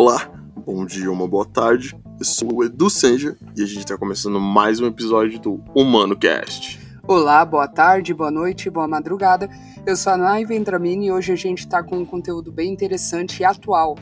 [0.00, 0.30] Olá,
[0.64, 1.92] bom dia, uma boa tarde.
[2.20, 6.16] Eu sou o Edu Senja e a gente está começando mais um episódio do Humano
[6.16, 6.78] Cast.
[7.02, 9.50] Olá, boa tarde, boa noite, boa madrugada.
[9.84, 13.40] Eu sou a Nai Vendramini e hoje a gente está com um conteúdo bem interessante
[13.40, 13.98] e atual,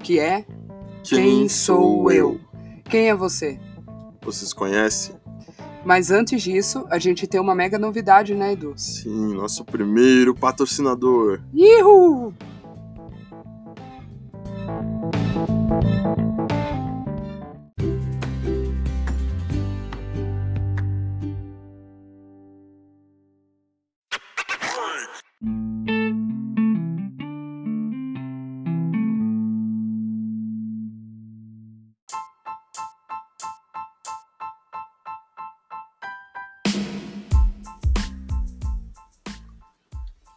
[0.00, 0.44] que é
[1.04, 2.40] Quem, sou eu?
[2.90, 3.56] Quem é você?
[4.22, 5.14] Vocês conhecem?
[5.84, 8.74] Mas antes disso, a gente tem uma mega novidade, né, Edu?
[8.76, 11.40] Sim, nosso primeiro patrocinador.
[11.54, 12.34] Ihu!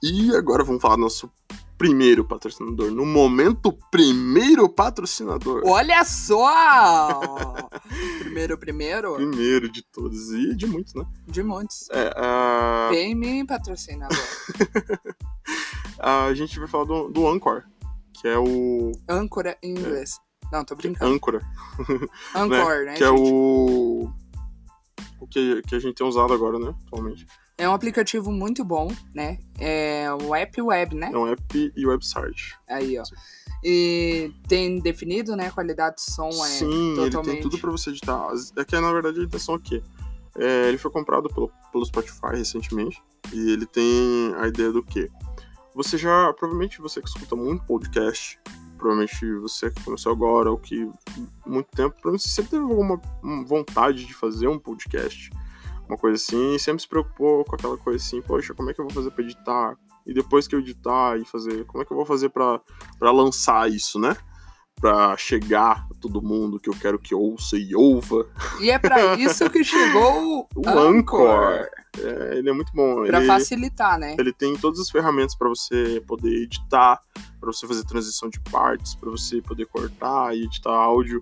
[0.01, 1.29] E agora vamos falar do nosso
[1.79, 2.91] primeiro patrocinador.
[2.91, 5.63] No momento, primeiro patrocinador.
[5.65, 7.21] Olha só!
[8.19, 9.15] primeiro, primeiro?
[9.15, 11.05] Primeiro de todos e de muitos, né?
[11.25, 11.89] De muitos.
[11.89, 12.89] É, a...
[12.91, 15.01] Vem me patrocinar agora.
[16.27, 17.63] a gente vai falar do, do Anchor,
[18.13, 20.19] que é o Âncora em inglês.
[20.51, 21.13] Não, tô brincando.
[21.13, 21.41] Âncora,
[22.35, 23.21] Anchor, né, que é gente?
[23.21, 24.11] o
[25.21, 27.25] o que, que a gente tem usado agora, né, atualmente.
[27.59, 29.37] É um aplicativo muito bom, né?
[29.59, 31.11] É o app web, né?
[31.13, 32.57] É um app e website.
[32.69, 33.03] Aí, ó.
[33.61, 35.51] E tem definido, né?
[35.51, 37.33] Qualidade do som é Sim, ele totalmente...
[37.33, 38.29] tem tudo pra você editar.
[38.55, 39.83] É que, na verdade, a edição aqui.
[40.37, 43.03] É, ele foi comprado pelo, pelo Spotify recentemente.
[43.33, 45.09] E ele tem a ideia do quê?
[45.75, 48.39] Você já, provavelmente você que escuta muito podcast,
[48.77, 50.89] provavelmente você que começou agora, ou que
[51.45, 53.01] muito tempo, provavelmente você sempre teve alguma
[53.45, 55.29] vontade de fazer um podcast,
[55.89, 58.79] uma coisa assim, e sempre se preocupou com aquela coisa assim, poxa, como é que
[58.79, 59.75] eu vou fazer pra editar?
[60.05, 62.59] E depois que eu editar e fazer, como é que eu vou fazer pra
[62.97, 64.15] pra lançar isso, né?
[64.79, 68.25] Pra chegar a todo mundo que eu quero que ouça e ouva.
[68.61, 71.67] E é pra isso que chegou o, O Anchor.
[71.97, 73.03] É, ele é muito bom.
[73.05, 74.15] Pra ele, facilitar, né?
[74.17, 77.01] ele tem todas as ferramentas para você poder editar,
[77.39, 81.21] para você fazer transição de partes, para você poder cortar e editar áudio,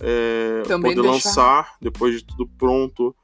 [0.00, 3.14] é, poder deixar- lançar depois de tudo pronto.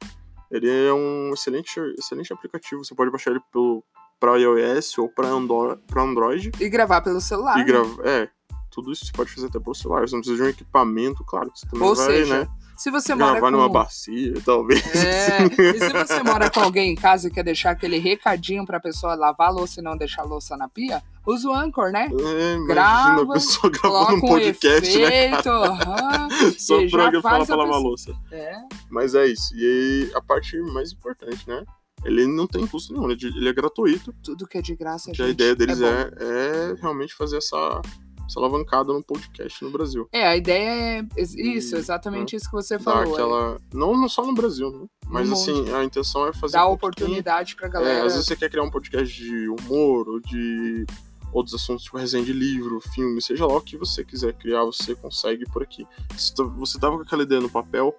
[0.53, 2.85] Ele é um excelente, excelente aplicativo.
[2.85, 3.83] Você pode baixar ele pelo
[4.21, 7.57] para iOS ou para Andro Android E gravar pelo celular.
[7.57, 7.65] e né?
[7.65, 8.07] gravar.
[8.07, 8.29] É,
[8.71, 10.07] tudo isso você pode fazer até pelo celular.
[10.07, 11.51] Você não precisa de um equipamento, claro.
[11.53, 12.49] Você também Ou vai, seja, né?
[12.83, 13.57] Se você mora Gravar com...
[13.59, 14.83] numa bacia, talvez.
[14.97, 18.81] É, e se você mora com alguém em casa e quer deixar aquele recadinho pra
[18.81, 22.09] pessoa lavar a louça e não deixar a louça na pia, usa o Anchor, né?
[22.11, 25.27] É, imagina Grava, a pessoa gravando um um podcast, né?
[25.27, 26.29] efeito, aham,
[26.59, 28.13] Só e pra alguém falar pra a lavar a louça.
[28.33, 28.57] é.
[28.91, 29.55] Mas é isso.
[29.55, 31.65] E aí, a parte mais importante, né?
[32.05, 34.13] Ele não tem custo nenhum, ele é é gratuito.
[34.25, 35.87] Tudo que é de graça, a gente, ideia deles bom.
[35.87, 37.81] é, é realmente fazer essa,
[38.27, 40.09] essa alavancada no podcast no Brasil.
[40.13, 43.03] É, a ideia é isso, E, exatamente isso que você falou.
[43.11, 43.61] é aquela.
[43.73, 44.87] Não, não só no Brasil, né?
[45.07, 46.55] Mas No assim, a intenção é fazer.
[46.55, 47.99] dar quem- oportunidade pra É, galera.
[48.07, 50.87] às vezes você quer criar um podcast de humor ou de
[51.33, 54.95] outros assuntos, tipo resenha de livro, filme, seja lá o que você quiser criar, você
[54.95, 55.87] consegue por aqui.
[56.17, 57.95] Se você tava com aquela ideia no papel,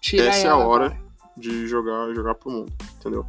[0.00, 0.86] Tira essa é a hora.
[0.86, 1.10] agora.
[1.36, 3.24] de jogar, jogar pro mundo, entendeu?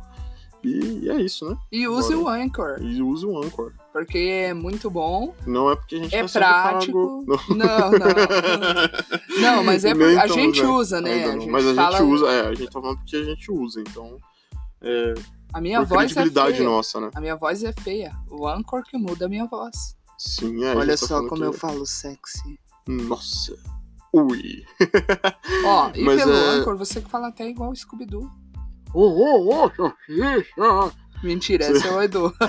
[0.63, 1.55] E, e é isso, né?
[1.71, 2.39] E use Bora.
[2.39, 3.73] o Anchor, E use o Anchor.
[3.91, 7.25] Porque é muito bom, Não é porque a gente é tá sendo prático.
[7.27, 7.55] pago.
[7.55, 9.41] Não, não.
[9.41, 10.67] Não, mas é porque a então, gente né?
[10.69, 11.13] usa, né?
[11.13, 11.41] Ainda A não.
[11.41, 13.81] gente Mas a fala, gente usa, é, a gente tá falando porque a gente usa,
[13.81, 14.17] então.
[14.81, 15.13] É,
[15.53, 16.63] A minha por voz é feia.
[16.63, 17.09] nossa, né?
[17.13, 18.11] A minha voz é feia.
[18.29, 19.95] O Anchor que muda a minha voz.
[20.17, 20.75] Sim, é.
[20.75, 22.59] Olha tá só falando como que- eu falo sexy.
[22.87, 23.55] Nossa.
[24.13, 24.63] Ui.
[25.65, 28.29] Ó, e Mas pelo é- Anchor, você que fala até igual o Scooby-Doo.
[28.93, 30.95] Ô, ô, salsicha.
[31.23, 32.33] Mentira, Você- é o Edu.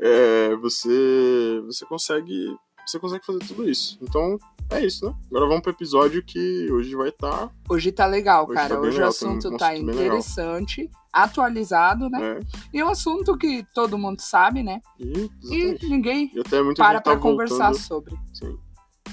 [0.00, 2.54] É, você, você consegue,
[2.86, 3.98] você consegue fazer tudo isso.
[4.02, 4.36] Então,
[4.70, 5.14] é isso, né?
[5.30, 8.74] Agora vamos pro episódio que hoje vai tá, estar, Hoje tá legal, Hoje cara.
[8.74, 10.04] tá Hoje legal, o assunto um tá bem legal.
[10.04, 12.18] interessante, atualizado, né?
[12.34, 12.40] né?
[12.72, 14.80] E um assunto que todo mundo sabe, né?
[15.00, 17.82] E, E ninguém E até muita para gente tá pra conversar voltando.
[17.82, 18.14] sobre.
[18.34, 18.58] Sim.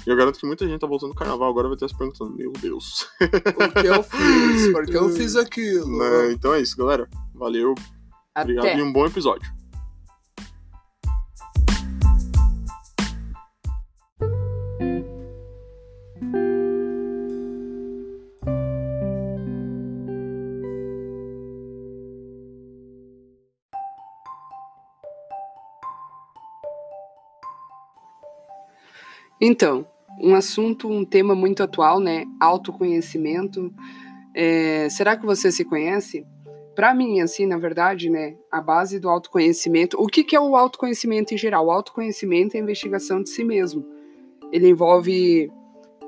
[0.06, 2.36] E eu garanto que muita gente tá voltando do carnaval agora vai estar se perguntando,
[2.36, 3.08] meu Deus.
[3.20, 4.72] O que eu fiz?
[4.72, 5.98] Porque eu fiz aquilo.
[5.98, 6.32] Né?
[6.32, 7.08] Então é isso, galera.
[7.34, 7.74] Valeu,
[8.42, 8.78] obrigado Até.
[8.78, 9.56] e um bom episódio.
[29.40, 29.86] Então,
[30.20, 32.24] um assunto, um tema muito atual, né?
[32.40, 33.72] Autoconhecimento.
[34.34, 36.26] É, será que você se conhece?
[36.76, 39.96] Para mim, assim, na verdade, né, a base do autoconhecimento.
[39.98, 41.66] O que, que é o autoconhecimento em geral?
[41.66, 43.84] O autoconhecimento é a investigação de si mesmo.
[44.52, 45.50] ele envolve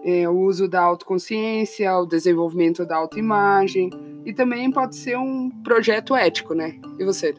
[0.05, 3.91] é, o uso da autoconsciência, o desenvolvimento da autoimagem
[4.25, 6.79] e também pode ser um projeto ético, né?
[6.99, 7.35] E você?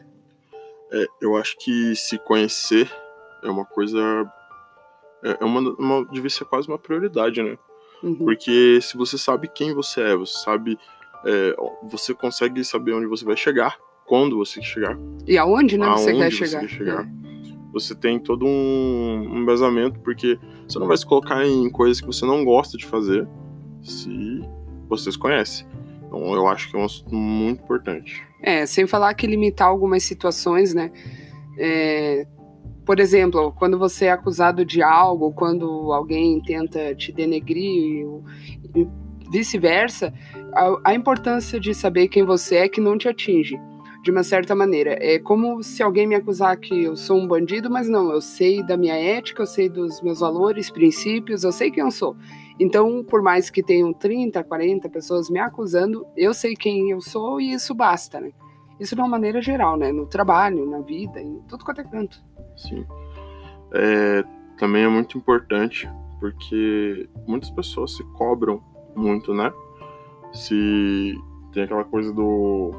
[0.92, 2.90] É, eu acho que se conhecer
[3.42, 3.98] é uma coisa.
[5.22, 7.56] É, é uma, uma, devia ser quase uma prioridade, né?
[8.02, 8.16] Uhum.
[8.16, 10.78] Porque se você sabe quem você é, você sabe.
[11.24, 11.54] É,
[11.88, 13.76] você consegue saber onde você vai chegar,
[14.06, 14.98] quando você chegar.
[15.26, 15.86] E aonde, né?
[15.86, 16.60] Aonde você quer você chegar.
[16.60, 17.04] Quer chegar.
[17.04, 17.20] É.
[17.72, 22.06] Você tem todo um, um embasamento, porque você não vai se colocar em coisas que
[22.06, 23.28] você não gosta de fazer
[23.82, 24.40] se
[24.88, 25.64] você se conhece.
[26.04, 28.20] Então eu acho que é um assunto muito importante.
[28.42, 30.90] É, sem falar que limitar algumas situações, né?
[31.56, 32.26] É,
[32.84, 38.04] por exemplo, quando você é acusado de algo, quando alguém tenta te denegrir,
[39.30, 40.12] vice-versa,
[40.54, 43.58] a, a importância de saber quem você é que não te atinge
[44.02, 44.96] de uma certa maneira.
[45.00, 48.62] É como se alguém me acusar que eu sou um bandido, mas não, eu sei
[48.62, 52.16] da minha ética, eu sei dos meus valores, princípios, eu sei quem eu sou.
[52.58, 57.40] Então, por mais que tenham 30, 40 pessoas me acusando, eu sei quem eu sou
[57.40, 58.32] e isso basta, né?
[58.78, 59.92] Isso de uma maneira geral, né?
[59.92, 62.22] No trabalho, na vida, em tudo quanto é canto.
[62.56, 62.86] Sim.
[63.72, 64.24] É,
[64.58, 65.88] também é muito importante
[66.18, 68.62] porque muitas pessoas se cobram
[68.94, 69.52] muito, né?
[70.32, 71.14] Se
[71.52, 72.72] tem aquela coisa do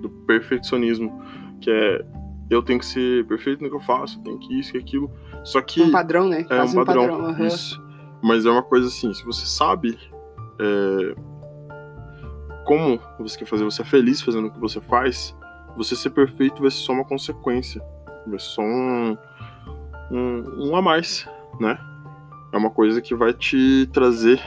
[0.00, 1.22] do perfeccionismo,
[1.60, 2.04] que é
[2.48, 5.10] eu tenho que ser perfeito no que eu faço, tenho que isso e aquilo.
[5.44, 5.82] Só que.
[5.82, 6.46] Um padrão, né?
[6.48, 7.04] É um padrão.
[7.04, 7.46] Um padrão uhum.
[7.46, 7.82] Isso.
[8.22, 9.98] Mas é uma coisa assim, se você sabe
[10.58, 11.14] é,
[12.64, 15.36] como você quer fazer, você é feliz fazendo o que você faz,
[15.76, 17.82] você ser perfeito vai ser só uma consequência.
[18.26, 19.16] Vai ser só um,
[20.10, 21.28] um, um a mais,
[21.60, 21.78] né?
[22.52, 24.40] É uma coisa que vai te trazer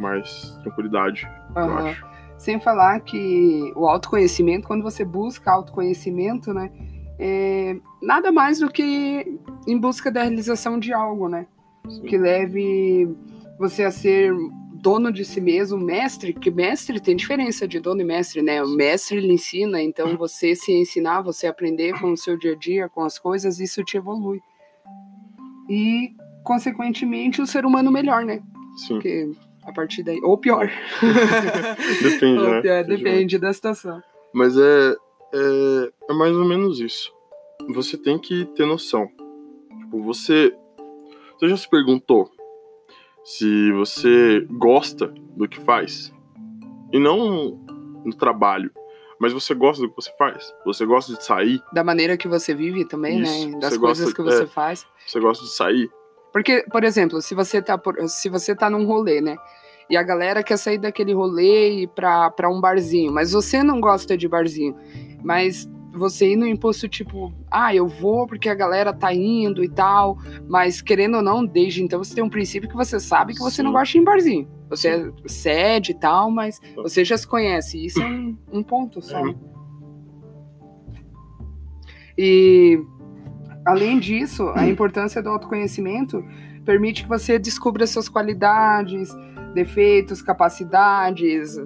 [0.00, 1.62] mais tranquilidade, uhum.
[1.62, 2.06] eu acho.
[2.36, 6.70] Sem falar que o autoconhecimento, quando você busca autoconhecimento, né,
[7.18, 11.46] é nada mais do que em busca da realização de algo, né?
[11.88, 12.02] Sim.
[12.02, 13.08] Que leve
[13.58, 14.32] você a ser
[14.80, 18.62] dono de si mesmo, mestre, que mestre tem diferença de dono e mestre, né?
[18.62, 22.56] O mestre ele ensina, então você se ensinar, você aprender com o seu dia a
[22.56, 24.40] dia, com as coisas, isso te evolui.
[25.68, 26.12] E,
[26.44, 28.40] consequentemente, o ser humano melhor, né?
[28.76, 28.94] Sim.
[28.94, 29.30] Porque
[29.68, 30.18] a partir daí.
[30.22, 30.68] Ou pior.
[32.02, 32.62] depende, ou né?
[32.62, 34.02] pior, depende da situação.
[34.32, 34.96] Mas é,
[35.34, 37.12] é, é mais ou menos isso.
[37.70, 39.08] Você tem que ter noção.
[39.80, 40.54] Tipo, você.
[41.38, 42.30] Você já se perguntou
[43.22, 46.12] se você gosta do que faz?
[46.92, 47.60] E não
[48.04, 48.70] no trabalho,
[49.20, 50.52] mas você gosta do que você faz?
[50.64, 51.62] Você gosta de sair?
[51.72, 53.28] Da maneira que você vive também, né?
[53.28, 53.50] Isso.
[53.50, 53.58] né?
[53.60, 54.86] Das você coisas gosta, que você é, faz.
[55.06, 55.90] Você gosta de sair?
[56.32, 59.36] Porque, por exemplo, se você tá, por, se você tá num rolê, né?
[59.88, 63.62] E a galera quer sair daquele rolê e ir pra, pra um barzinho, mas você
[63.62, 64.76] não gosta de barzinho.
[65.22, 69.68] Mas você ir no impulso, tipo, ah, eu vou porque a galera tá indo e
[69.68, 73.40] tal, mas querendo ou não, desde então você tem um princípio que você sabe que
[73.40, 73.62] você Sim.
[73.62, 74.48] não gosta de ir em barzinho.
[74.68, 77.84] Você é cede e tal, mas você já se conhece.
[77.84, 79.24] Isso é um, um ponto só.
[79.24, 79.34] Né?
[82.16, 82.78] E
[83.68, 86.24] Além disso, a importância do autoconhecimento
[86.64, 89.14] permite que você descubra suas qualidades,
[89.52, 91.60] defeitos, capacidades.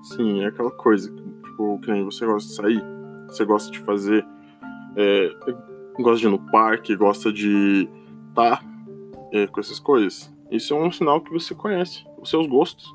[0.00, 1.12] Sim, é aquela coisa,
[1.42, 2.84] tipo, que você gosta de sair,
[3.26, 4.24] você gosta de fazer,
[4.96, 5.30] é,
[5.98, 7.88] gosta de ir no parque, gosta de
[8.28, 8.64] estar tá,
[9.32, 10.32] é, com essas coisas.
[10.52, 12.94] Isso é um sinal que você conhece os seus gostos.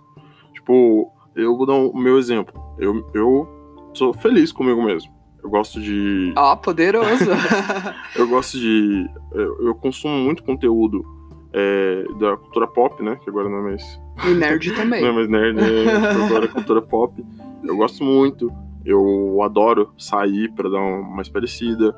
[0.53, 2.53] Tipo, eu vou dar o um, meu exemplo.
[2.79, 3.49] Eu, eu
[3.93, 5.13] sou feliz comigo mesmo.
[5.45, 6.33] Eu gosto de.
[6.35, 7.29] Ó, oh, poderoso!
[8.17, 9.07] eu gosto de.
[9.31, 11.05] Eu, eu consumo muito conteúdo
[11.53, 13.15] é, da cultura pop, né?
[13.23, 14.01] Que agora não é mais.
[14.25, 15.01] E nerd também.
[15.05, 17.23] não é mais nerd, é, agora é cultura pop.
[17.63, 18.51] Eu gosto muito.
[18.83, 21.95] Eu adoro sair para dar uma espairecida.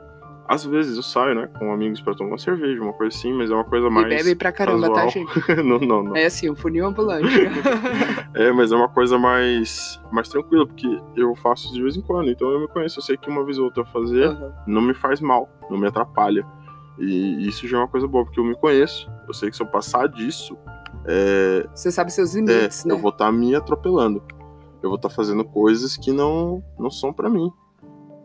[0.48, 3.52] Às vezes eu saio, né, com amigos para tomar uma cerveja, uma coisa assim, mas
[3.52, 4.06] é uma coisa mais.
[4.06, 5.26] E bebe pra caramba, tá, casual.
[5.26, 5.56] tá, gente?
[5.62, 6.16] não, não, não.
[6.16, 7.28] É assim, um funil ambulante.
[8.34, 10.88] é, mas é uma coisa mais, mais tranquila, porque
[11.18, 13.00] eu faço de vez em quando, então eu me conheço.
[13.00, 14.54] Eu sei que uma vez ou outra fazer uhum.
[14.66, 16.46] não me faz mal, não me atrapalha.
[16.98, 19.12] E isso já é uma coisa boa, porque eu me conheço.
[19.28, 20.58] Eu sei que se eu passar disso.
[21.06, 22.94] É, Você sabe seus limites, é, né?
[22.94, 24.24] Eu vou estar tá me atropelando.
[24.82, 27.52] Eu vou estar tá fazendo coisas que não, não são para mim.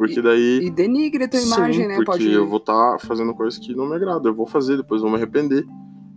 [0.02, 0.61] Porque daí.
[0.64, 1.94] E denigre a tua imagem, sim, né?
[1.97, 2.32] Porque Pode...
[2.32, 4.32] eu vou estar tá fazendo coisas que não me agradam.
[4.32, 5.64] Eu vou fazer, depois vou me arrepender.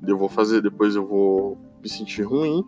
[0.08, 2.64] Eu vou fazer, depois eu vou me sentir ruim.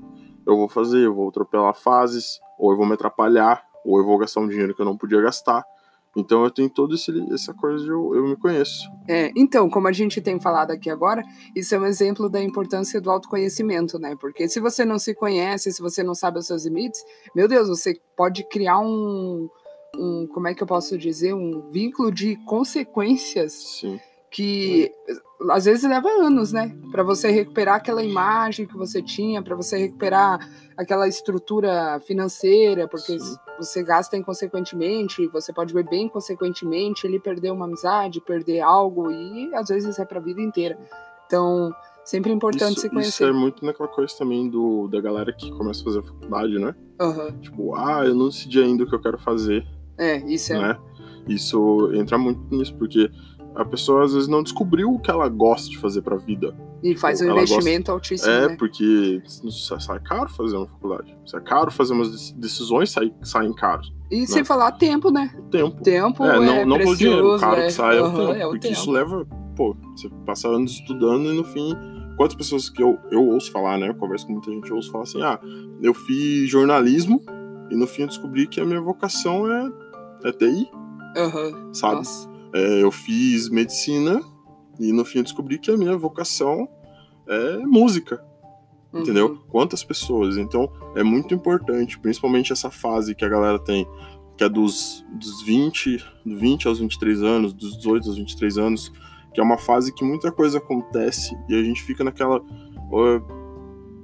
[0.46, 4.18] Eu vou fazer, eu vou atropelar fases, ou eu vou me atrapalhar, ou eu vou
[4.18, 5.66] gastar um dinheiro que eu não podia gastar.
[6.16, 8.90] Então eu tenho toda essa coisa de eu, eu me conheço.
[9.08, 11.24] É, então, como a gente tem falado aqui agora,
[11.56, 14.16] isso é um exemplo da importância do autoconhecimento, né?
[14.20, 17.04] Porque se você não se conhece, se você não sabe os seus limites,
[17.36, 19.48] meu Deus, você pode criar um,
[19.98, 24.00] um, como é que eu posso dizer, um vínculo de consequências Sim.
[24.32, 24.92] que
[25.52, 26.76] às vezes leva anos, né?
[26.92, 30.40] Para você recuperar aquela imagem que você tinha, para você recuperar
[30.76, 33.36] aquela estrutura financeira, porque Sim.
[33.58, 39.68] você gasta inconsequentemente, você pode beber inconsequentemente, ele perder uma amizade, perder algo, e às
[39.70, 40.78] vezes é para a vida inteira.
[41.28, 41.72] Então,
[42.04, 43.10] sempre é importante isso, se conhecer.
[43.10, 46.58] Isso é muito naquela coisa também do, da galera que começa a fazer a faculdade,
[46.58, 46.74] né?
[47.00, 47.40] Uhum.
[47.40, 49.66] Tipo, ah, eu não decidi ainda o que eu quero fazer.
[49.98, 50.60] É, isso é.
[50.60, 50.78] Né?
[51.28, 53.10] Isso entra muito nisso, porque
[53.56, 56.56] a pessoa às vezes não descobriu o que ela gosta de fazer pra vida.
[56.84, 57.92] E faz um investimento gosta...
[57.92, 58.32] altíssimo.
[58.32, 58.56] É, né?
[58.58, 59.22] porque
[59.80, 61.18] sai caro fazer uma faculdade.
[61.26, 63.92] Sai caro fazer umas decisões, sai, saem caros.
[64.12, 64.26] E né?
[64.28, 65.36] sem falar tempo, né?
[65.50, 65.82] Tempo.
[65.82, 67.66] Tempo é, não, é não precioso, dinheiro, caro é.
[67.66, 68.32] que sai uhum, é o tempo.
[68.34, 68.80] É o porque tempo.
[68.80, 71.76] isso leva, pô, você passa anos estudando e no fim
[72.18, 73.90] quantas pessoas que eu, eu ouço falar, né?
[73.90, 75.40] Eu converso com muita gente, eu ouço falar assim: ah,
[75.82, 77.24] eu fiz jornalismo
[77.70, 79.72] e no fim eu descobri que a minha vocação é,
[80.24, 80.70] é TI.
[81.16, 81.74] Uhum.
[81.74, 82.08] Sabe?
[82.54, 84.22] É, eu fiz medicina
[84.80, 86.68] e no fim eu descobri que a minha vocação
[87.28, 88.24] é música.
[88.94, 89.02] Uhum.
[89.02, 89.38] Entendeu?
[89.50, 90.38] Quantas pessoas?
[90.38, 93.88] Então é muito importante, principalmente essa fase que a galera tem,
[94.38, 98.92] que é dos, dos 20, do 20 aos 23 anos, dos 18 aos 23 anos,
[99.34, 102.40] que é uma fase que muita coisa acontece e a gente fica naquela.
[102.40, 103.38] Uh,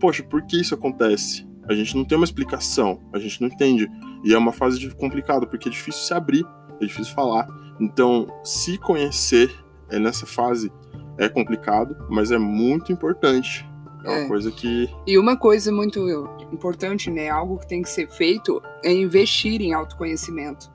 [0.03, 1.47] Poxa, por que isso acontece?
[1.67, 3.89] A gente não tem uma explicação, a gente não entende.
[4.23, 6.45] E é uma fase complicada, porque é difícil se abrir,
[6.81, 7.47] é difícil falar.
[7.79, 9.49] Então, se conhecer
[9.89, 10.71] é nessa fase
[11.17, 13.65] é complicado, mas é muito importante.
[14.03, 14.27] É uma É.
[14.27, 14.89] coisa que.
[15.07, 15.99] E uma coisa muito
[16.51, 17.29] importante, né?
[17.29, 20.71] Algo que tem que ser feito é investir em autoconhecimento.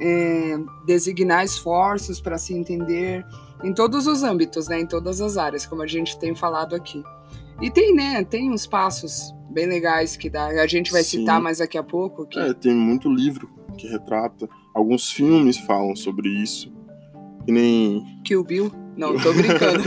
[0.00, 3.24] É, designar esforços para se entender
[3.62, 4.80] em todos os âmbitos, né?
[4.80, 7.02] Em todas as áreas, como a gente tem falado aqui.
[7.60, 8.24] E tem, né?
[8.24, 10.46] Tem uns passos bem legais que dá.
[10.46, 11.20] A gente vai Sim.
[11.20, 12.26] citar mais daqui a pouco.
[12.26, 12.38] Que...
[12.38, 14.48] É, tem muito livro que retrata.
[14.74, 16.72] Alguns filmes falam sobre isso.
[17.44, 18.20] Que nem.
[18.24, 18.72] Kill Bill.
[18.96, 19.82] Não, tô brincando.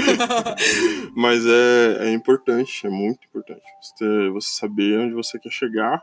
[1.15, 3.61] Mas é, é importante, é muito importante.
[3.81, 6.01] Você, você saber onde você quer chegar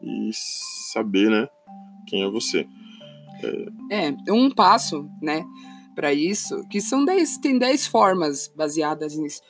[0.00, 0.30] e
[0.92, 1.48] saber, né,
[2.06, 2.66] quem é você.
[3.90, 5.44] É, um passo, né,
[5.94, 9.40] para isso, que são 10, tem 10 formas baseadas nisso.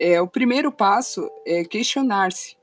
[0.00, 2.56] É, o primeiro passo é questionar-se.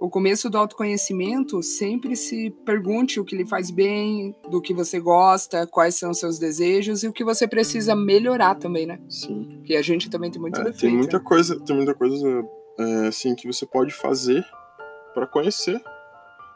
[0.00, 5.00] O começo do autoconhecimento, sempre se pergunte o que lhe faz bem, do que você
[5.00, 9.00] gosta, quais são os seus desejos e o que você precisa melhorar também, né?
[9.08, 9.44] Sim.
[9.58, 10.80] Porque a gente também tem muito É, defeito.
[10.80, 12.44] tem muita coisa, tem muita coisa
[12.78, 14.44] é, assim que você pode fazer
[15.14, 15.80] para conhecer.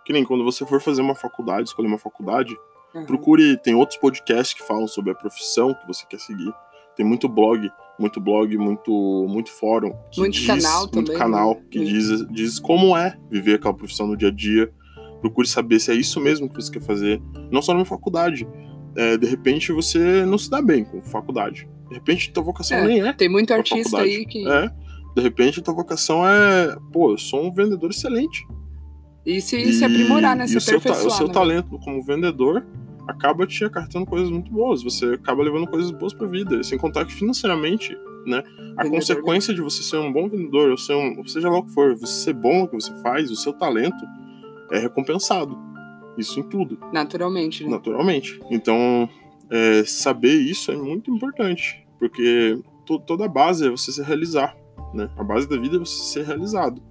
[0.04, 2.54] Que nem quando você for fazer uma faculdade, escolher uma faculdade,
[2.94, 3.04] Uhum.
[3.04, 6.52] procure, tem outros podcasts que falam sobre a profissão que você quer seguir.
[6.96, 11.54] Tem muito blog, muito blog, muito muito fórum, que Muito diz, canal muito também, canal
[11.54, 11.60] né?
[11.70, 11.92] que Muito.
[11.92, 14.70] diz, diz como é viver aquela profissão no dia a dia.
[15.20, 18.46] Procure saber se é isso mesmo que você quer fazer, não só numa faculdade.
[18.96, 21.68] É, de repente você não se dá bem com faculdade.
[21.88, 23.12] De repente tua vocação É, nem é.
[23.12, 24.16] Tem muito artista faculdade.
[24.16, 24.48] aí que.
[24.48, 24.70] É.
[25.16, 28.46] De repente tua vocação é, pô, eu sou um vendedor excelente.
[29.26, 30.44] E se, se aprimorar, né?
[30.44, 31.32] e Se o seu, o seu né?
[31.32, 32.64] talento como vendedor
[33.08, 34.82] acaba te acartando coisas muito boas.
[34.82, 36.62] Você acaba levando coisas boas pra vida.
[36.62, 37.96] Sem contar que financeiramente,
[38.26, 38.44] né?
[38.76, 38.90] A Vendedor.
[38.90, 41.96] consequência de você ser um bom vendedor, ou ser um, seja lá o que for,
[41.96, 44.04] você ser bom no que você faz, o seu talento
[44.70, 45.58] é recompensado.
[46.16, 47.70] Isso em tudo, Naturalmente, né?
[47.70, 48.38] naturalmente.
[48.50, 49.08] Então,
[49.50, 51.84] é, saber isso é muito importante.
[51.98, 54.54] Porque to- toda a base é você se realizar.
[54.94, 55.08] Né?
[55.16, 56.82] A base da vida é você ser realizado.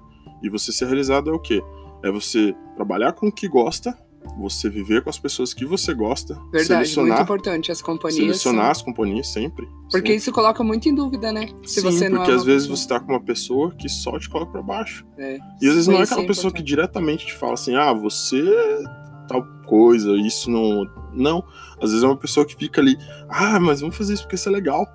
[0.42, 1.62] E você ser realizado é o quê?
[2.04, 3.98] É você trabalhar com o que gosta,
[4.38, 8.18] você viver com as pessoas que você gosta, Verdade, muito importante as companhias.
[8.20, 9.66] selecionar são- as companhias sempre.
[9.66, 10.16] Porque sempre.
[10.16, 11.48] isso coloca muito em dúvida, né?
[11.64, 13.88] Se Sim, você não porque é às vezes pessoa- você tá com uma pessoa que
[13.90, 15.06] só te coloca pra baixo.
[15.18, 15.38] É.
[15.62, 18.84] E às vezes não é aquela pessoa que diretamente te fala assim, ah, você é
[19.28, 20.86] tal coisa, isso não.
[21.14, 21.44] Não.
[21.82, 22.96] Às vezes é uma pessoa que fica ali,
[23.30, 24.86] ah, mas vamos fazer isso porque isso é legal.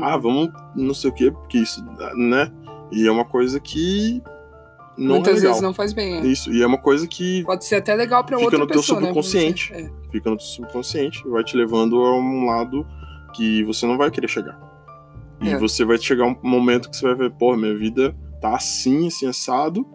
[0.00, 1.84] Ah, vamos não sei o quê, porque isso,
[2.16, 2.50] né?
[2.92, 4.20] E é uma coisa que
[5.00, 5.50] não Muitas é legal.
[5.52, 6.14] vezes não faz bem.
[6.18, 6.26] é.
[6.26, 8.80] Isso, e é uma coisa que Pode ser até legal pra Fica outra no teu
[8.80, 9.72] pessoa, subconsciente.
[9.72, 9.82] né?
[9.82, 12.86] Você- fica no teu subconsciente e vai te levando a um lado
[13.34, 14.58] que você não vai querer chegar.
[15.42, 15.56] E É.
[15.56, 19.26] você vai chegar um momento que você vai ver, pô, minha vida tá assim, assim,
[19.26, 19.86] assado,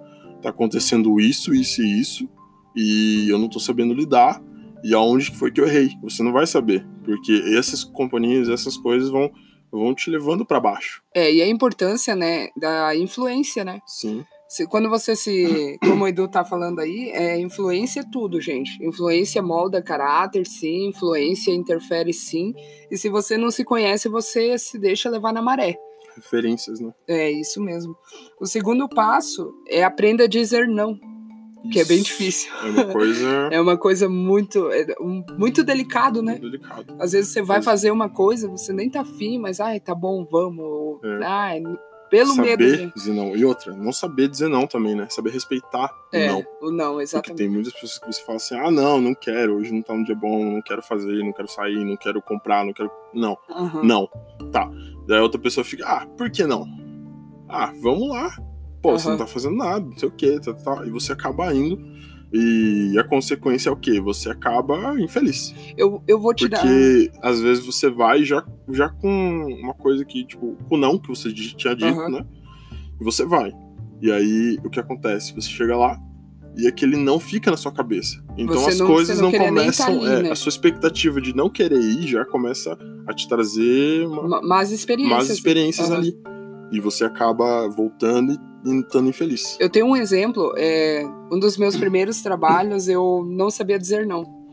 [0.41, 2.29] tá acontecendo isso, isso e isso,
[2.75, 4.41] e eu não tô sabendo lidar,
[4.83, 5.89] e aonde foi que eu errei?
[6.03, 9.29] Você não vai saber, porque essas companhias, essas coisas vão,
[9.71, 11.01] vão te levando pra baixo.
[11.13, 13.79] É, e a importância, né, da influência, né?
[13.85, 15.77] Sim, Se- quando você se.
[15.83, 18.71] Como o Edu tá falando aí, é, influência é tudo, gente.
[18.85, 20.87] Influência molda caráter, sim.
[20.89, 22.53] Influência interfere, sim.
[22.91, 25.75] E se você não se conhece, você se deixa levar na maré.
[26.15, 26.91] referências, né?
[27.07, 27.95] É isso mesmo.
[28.39, 30.97] O segundo passo é aprenda a dizer não.
[31.73, 32.51] que é bem difícil.
[32.63, 34.85] É uma coisa É uma coisa muito, é
[35.37, 36.33] muito delicado, né?
[36.33, 36.95] muito delicada.
[36.99, 40.23] Às vezes você vai fazer uma coisa, você nem tá afim, mas ai, tá bom,
[40.31, 40.99] vamos.
[41.03, 41.25] É.
[41.25, 41.63] Ai,
[42.17, 42.83] pelo saber medo.
[42.85, 42.91] né?
[42.95, 43.35] dizer não.
[43.35, 45.07] E outra, não saber dizer não também, né?
[45.09, 46.45] Saber respeitar o É, não.
[46.61, 47.37] o não, Porque exatamente.
[47.37, 50.03] tem muitas pessoas que você fala assim, ah, não, não quero, hoje não tá um
[50.03, 52.89] dia bom, não quero fazer, não quero sair, não quero comprar, não quero.
[53.13, 53.83] Não, Aham.
[53.83, 54.09] não.
[54.51, 54.69] Tá.
[55.07, 56.65] Daí a outra pessoa fica, ah, por que não?
[57.47, 58.29] Ah, vamos lá.
[58.81, 59.17] Pô, você Aham.
[59.17, 60.85] não tá fazendo nada, não sei o quê, tá, tá.
[60.85, 61.77] E você acaba indo.
[62.33, 63.99] E a consequência é o quê?
[64.01, 65.53] Você acaba infeliz.
[65.77, 66.59] Eu, eu vou te dar.
[66.61, 71.07] Porque às vezes você vai já, já com uma coisa que, tipo, com não, que
[71.07, 72.09] você tinha dito, Aham.
[72.09, 72.25] né?
[72.99, 73.51] E você vai.
[74.01, 75.33] E aí o que acontece?
[75.33, 75.97] Você chega lá
[76.57, 78.23] e aquele não fica na sua cabeça.
[78.37, 79.85] Então Você as não- coisas não não, começam.
[79.85, 80.31] tá ali, é, né?
[80.31, 82.77] A sua expectativa de não querer ir já começa
[83.07, 85.17] a te trazer uma, ma- Más experiências.
[85.17, 85.99] más experiências Aham.
[85.99, 86.17] ali.
[86.71, 88.33] E você acaba voltando
[88.65, 89.55] e estando infeliz.
[89.59, 90.53] Eu tenho um exemplo.
[90.57, 94.43] É, um dos meus primeiros trabalhos, eu não sabia dizer não.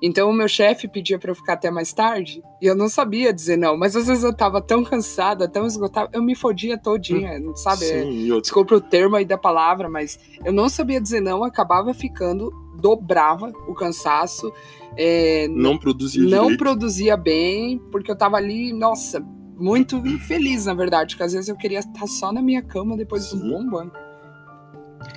[0.00, 3.32] Então o meu chefe pedia para eu ficar até mais tarde e eu não sabia
[3.32, 3.76] dizer não.
[3.76, 7.84] Mas às vezes eu tava tão cansada, tão esgotada, eu me fodia todinha, não sabe?
[7.84, 8.42] É, Sim, e outra.
[8.42, 13.52] desculpa o termo aí da palavra, mas eu não sabia dizer não, acabava ficando, dobrava
[13.66, 14.52] o cansaço,
[14.96, 16.58] é, Não produzia não direito.
[16.58, 19.20] produzia bem, porque eu tava ali, nossa,
[19.58, 23.28] muito infeliz, na verdade, porque às vezes eu queria estar só na minha cama depois
[23.28, 23.92] de um bom banho.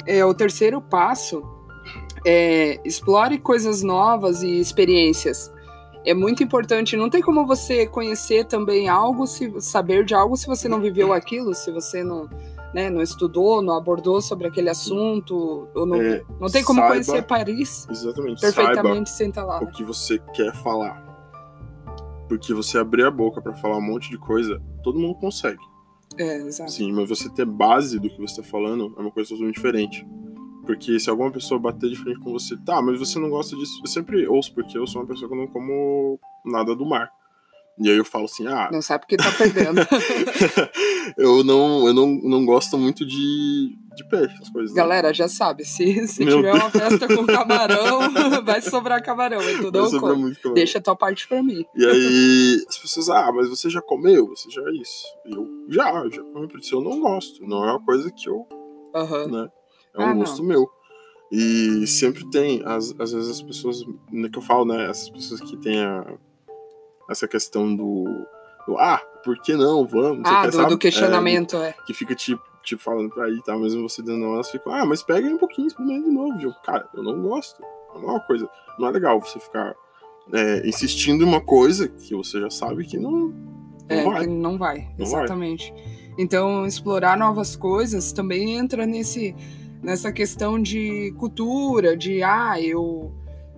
[0.06, 1.44] É, o terceiro passo
[2.26, 5.52] é explore coisas novas e experiências.
[6.04, 10.48] É muito importante, não tem como você conhecer também algo, se saber de algo se
[10.48, 12.28] você não viveu aquilo, se você não,
[12.74, 17.22] né, não estudou, não abordou sobre aquele assunto, não, É, não tem como saiba- conhecer
[17.24, 18.42] Paris Exatamente.
[18.42, 19.60] Perfeitamente sem estar lá.
[19.62, 19.72] o né?
[19.76, 21.11] que você quer falar.
[22.32, 25.60] Porque você abrir a boca pra falar um monte de coisa, todo mundo consegue.
[26.18, 26.72] É, exato.
[26.72, 30.08] Sim, mas você ter base do que você tá falando é uma coisa totalmente diferente.
[30.66, 33.82] Porque se alguma pessoa bater de frente com você, tá, mas você não gosta disso.
[33.84, 37.12] Eu sempre ouço, porque eu sou uma pessoa que não como nada do mar.
[37.78, 39.82] E aí eu falo assim, ah, Não sabe porque tá perdendo.
[41.18, 44.72] eu não, eu não, não gosto muito de, de peixe, essas coisas.
[44.76, 44.82] né?
[44.82, 48.00] Galera, já sabe, se, se Meu tiver uma festa com camarão,
[48.44, 50.54] vai sobrar camarão, é tudo Vai sobrar muito camarão.
[50.54, 51.66] Deixa a tua parte pra mim.
[51.76, 54.28] E aí as pessoas, ah, mas você já comeu?
[54.30, 55.06] Você já é isso.
[55.26, 57.46] E eu já, já comi, por isso eu não gosto.
[57.46, 58.48] Não é uma coisa que eu
[58.96, 59.28] Aham.
[59.28, 59.50] né?
[59.94, 60.70] É um Ah, gosto meu.
[61.32, 64.90] E sempre tem, às, às vezes as pessoas, né, que eu falo, né?
[64.90, 66.14] Essas pessoas que têm a-
[67.10, 68.04] essa questão do,
[68.68, 69.86] do, ah, por que não?
[69.86, 71.70] Vamos, não Ah, do, do questionamento, é.
[71.70, 73.58] É, que fica tipo, tipo falando pra aí, tá?
[73.58, 76.40] Mesmo você dando não, elas ficam, ah, mas pega aí um pouquinho, experimenta de novo.
[76.42, 77.62] Eu, cara, eu não gosto.
[77.96, 79.76] Não é uma coisa, não é legal você ficar
[80.34, 83.34] é, insistindo em uma coisa que você já sabe que não, não
[83.90, 84.22] É, vai.
[84.22, 85.74] que não vai, Não exatamente.
[86.18, 89.36] Então, explorar novas coisas também entra nesse,
[89.82, 93.12] nessa questão de cultura, de, ah, eu,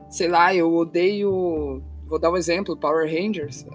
[0.10, 1.82] sei lá, eu odeio.
[2.14, 3.66] Vou dar um exemplo, Power Rangers.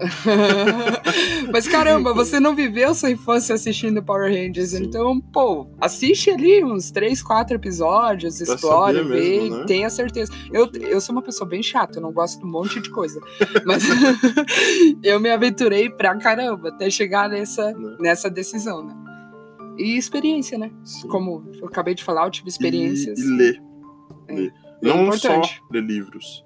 [1.51, 4.85] Mas caramba, você não viveu sua infância assistindo Power Rangers, Sim.
[4.85, 9.65] então, pô, assiste ali uns três, quatro episódios, Pra explore, vê, mesmo, né?
[9.65, 10.31] tenha certeza.
[10.53, 13.19] Eu, eu sou uma pessoa bem chata, eu não gosto de um monte de coisa.
[13.67, 13.83] Mas
[15.03, 17.97] eu me aventurei pra caramba até chegar nessa, Né?
[17.99, 18.95] nessa decisão, né?
[19.77, 20.71] E experiência, né?
[20.85, 21.09] Sim.
[21.09, 23.19] Como eu acabei de falar, eu tive experiências.
[23.19, 23.61] E, e ler.
[24.29, 24.33] É.
[24.33, 24.53] ler.
[24.81, 25.55] É Não importante.
[25.57, 26.45] só ler livros.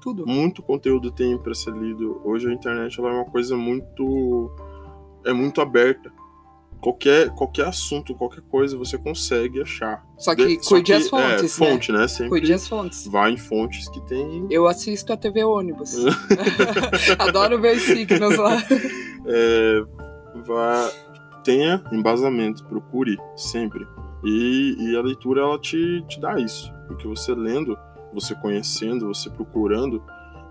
[0.00, 0.26] Tudo.
[0.26, 2.20] Muito conteúdo tem para ser lido.
[2.24, 4.50] Hoje a internet ela é uma coisa muito.
[5.24, 6.12] É muito aberta.
[6.80, 10.06] Qualquer, qualquer assunto, qualquer coisa você consegue achar.
[10.16, 11.28] Só que De- só cuide que, as fontes,
[11.60, 11.70] é, né?
[11.72, 12.06] fonte, né?
[12.08, 13.06] Sempre Cuide as fontes.
[13.08, 14.46] vai em fontes que tem.
[14.50, 15.96] Eu assisto a TV ônibus.
[17.18, 18.56] Adoro ver os signos lá.
[19.26, 19.80] é,
[20.46, 20.88] vá,
[21.42, 23.84] tenha embasamento, procure sempre.
[24.24, 26.72] E, e a leitura ela te, te dá isso.
[26.86, 27.76] Porque você lendo,
[28.12, 30.02] você conhecendo, você procurando,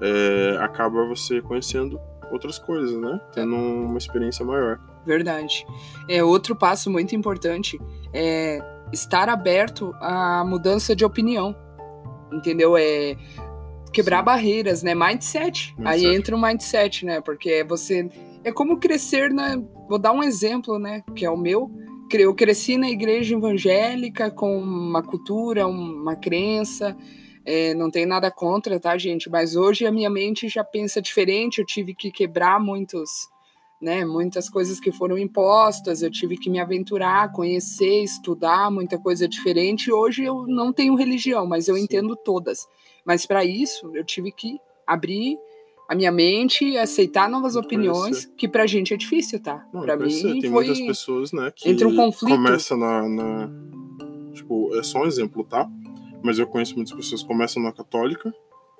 [0.01, 1.99] é, acaba você conhecendo
[2.31, 3.19] outras coisas, né?
[3.33, 4.79] Tendo uma experiência maior.
[5.05, 5.65] Verdade.
[6.09, 7.79] É outro passo muito importante
[8.13, 8.59] é
[8.91, 11.55] estar aberto à mudança de opinião.
[12.31, 12.75] Entendeu?
[12.77, 13.15] É
[13.93, 14.25] quebrar Sim.
[14.25, 14.93] barreiras, né?
[14.93, 15.73] Mindset.
[15.79, 16.15] Aí Mindset.
[16.15, 17.21] entra o mindset, né?
[17.21, 18.09] Porque você
[18.43, 19.61] é como crescer, né?
[19.89, 21.03] Vou dar um exemplo, né?
[21.15, 21.71] Que é o meu.
[22.11, 26.95] Eu cresci na igreja evangélica com uma cultura, uma crença.
[27.49, 29.29] É, não tem nada contra, tá, gente?
[29.29, 31.59] Mas hoje a minha mente já pensa diferente.
[31.59, 33.09] Eu tive que quebrar muitos
[33.79, 39.27] né, muitas coisas que foram impostas, eu tive que me aventurar, conhecer, estudar muita coisa
[39.27, 39.91] diferente.
[39.91, 41.83] Hoje eu não tenho religião, mas eu Sim.
[41.83, 42.67] entendo todas.
[43.05, 45.37] Mas para isso eu tive que abrir
[45.87, 49.65] a minha mente, aceitar novas opiniões, que pra gente é difícil, tá?
[49.71, 52.35] Não, Para mim tem foi muitas pessoas, né, que entre um conflito.
[52.35, 53.49] começa na, na-
[54.33, 55.67] Tipo, é só um exemplo, tá?
[56.23, 58.33] Mas eu conheço muitas pessoas que começam na católica,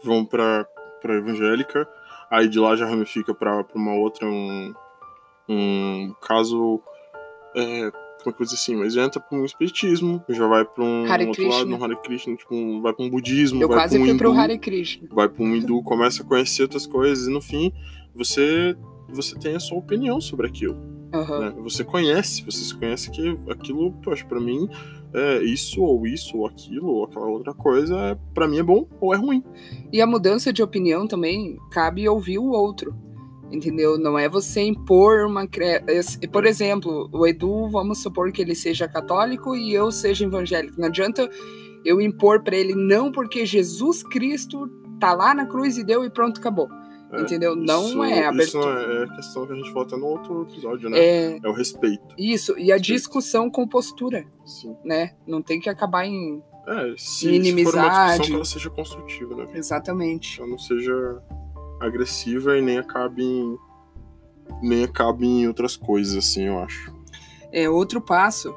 [0.03, 0.65] vão pra,
[1.01, 1.87] pra evangélica,
[2.29, 4.73] aí de lá já ramifica pra uma outra, um,
[5.49, 6.81] um caso.
[7.55, 7.91] É,
[8.25, 11.59] uma coisa assim, mas entra pra um espiritismo, já vai pra um Hare outro Krishna.
[11.59, 14.13] lado, um Hare Krishna, tipo, vai pra um budismo, Eu vai quase pra um fui
[14.13, 15.07] hindu, pro Hare Krishna.
[15.11, 17.71] vai pra um hindu, começa a conhecer outras coisas, e no fim,
[18.13, 18.75] você,
[19.07, 20.75] você tem a sua opinião sobre aquilo
[21.13, 21.39] Aham.
[21.39, 21.53] né?
[21.63, 24.67] Você conhece, você se conhece que aquilo, poxa, pra mim,
[25.17, 28.87] é isso, ou isso, ou aquilo, ou aquela outra coisa, é, pra mim é bom
[29.01, 29.43] ou é ruim.
[29.91, 32.95] E a mudança de opinião também cabe ouvir o outro.
[33.51, 33.97] Entendeu?
[33.97, 35.47] Não é você impor uma.
[36.33, 40.77] Por exemplo, o Edu, vamos supor que ele seja católico e eu seja evangélico.
[40.77, 41.29] Não adianta
[41.85, 46.09] eu impor pra ele, não, porque Jesus Cristo tá lá na cruz e deu e
[46.09, 46.67] pronto, acabou.
[47.11, 47.55] É, Entendeu?
[47.55, 48.81] Não isso, é Isso abertura.
[48.81, 50.99] é a questão que a gente até no outro episódio, né?
[50.99, 52.03] É É o respeito.
[52.17, 52.57] isso.
[52.57, 54.75] E a discussão com postura, Sim.
[54.83, 55.13] né?
[55.25, 56.43] Não tem que acabar em.
[56.67, 59.47] É, se, se for uma discussão que ela seja construtiva, né?
[59.53, 60.39] Exatamente.
[60.41, 61.21] Ela não seja
[61.79, 63.57] agressiva e nem acabe em.
[64.61, 66.93] Nem acabe em outras coisas, assim, eu acho.
[67.53, 68.53] É outro passo,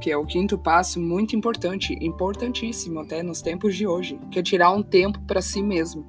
[0.00, 4.42] que é o quinto passo, muito importante, importantíssimo até nos tempos de hoje, que é
[4.42, 6.06] tirar um tempo para si mesmo.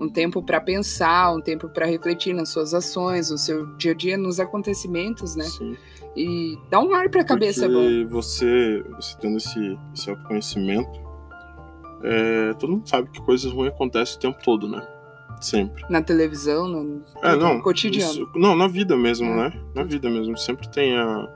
[0.00, 3.94] Um tempo para pensar, um tempo para refletir nas suas ações, no seu dia a
[3.94, 5.44] dia, nos acontecimentos, né?
[5.44, 5.76] Sim.
[6.14, 7.74] E dar um ar para a cabeça, é bom.
[7.74, 11.00] Porque você, você tendo esse, esse autoconhecimento,
[12.02, 14.86] é, todo mundo sabe que coisas ruins acontecem o tempo todo, né?
[15.40, 15.82] Sempre.
[15.90, 17.56] Na televisão, no, É, não.
[17.56, 18.10] no cotidiano.
[18.12, 19.36] isso- não, na vida mesmo, É.
[19.50, 19.60] né?
[19.74, 20.36] Na vida mesmo.
[20.38, 21.28] Sempre tem a.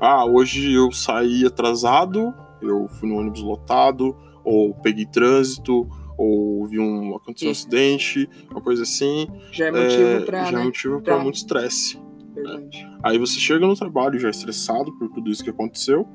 [0.00, 5.88] Ah, hoje eu saí atrasado, eu fui no ônibus lotado, ou peguei trânsito,
[6.22, 7.14] ou vi um.
[7.16, 9.26] aconteceu um acidente, uma coisa assim.
[9.50, 10.64] Já é motivo é, para, já é né?
[10.64, 12.00] motivo pra muito estresse.
[12.34, 12.88] Verdade.
[13.02, 16.08] Aí você chega no trabalho já estressado por tudo isso que aconteceu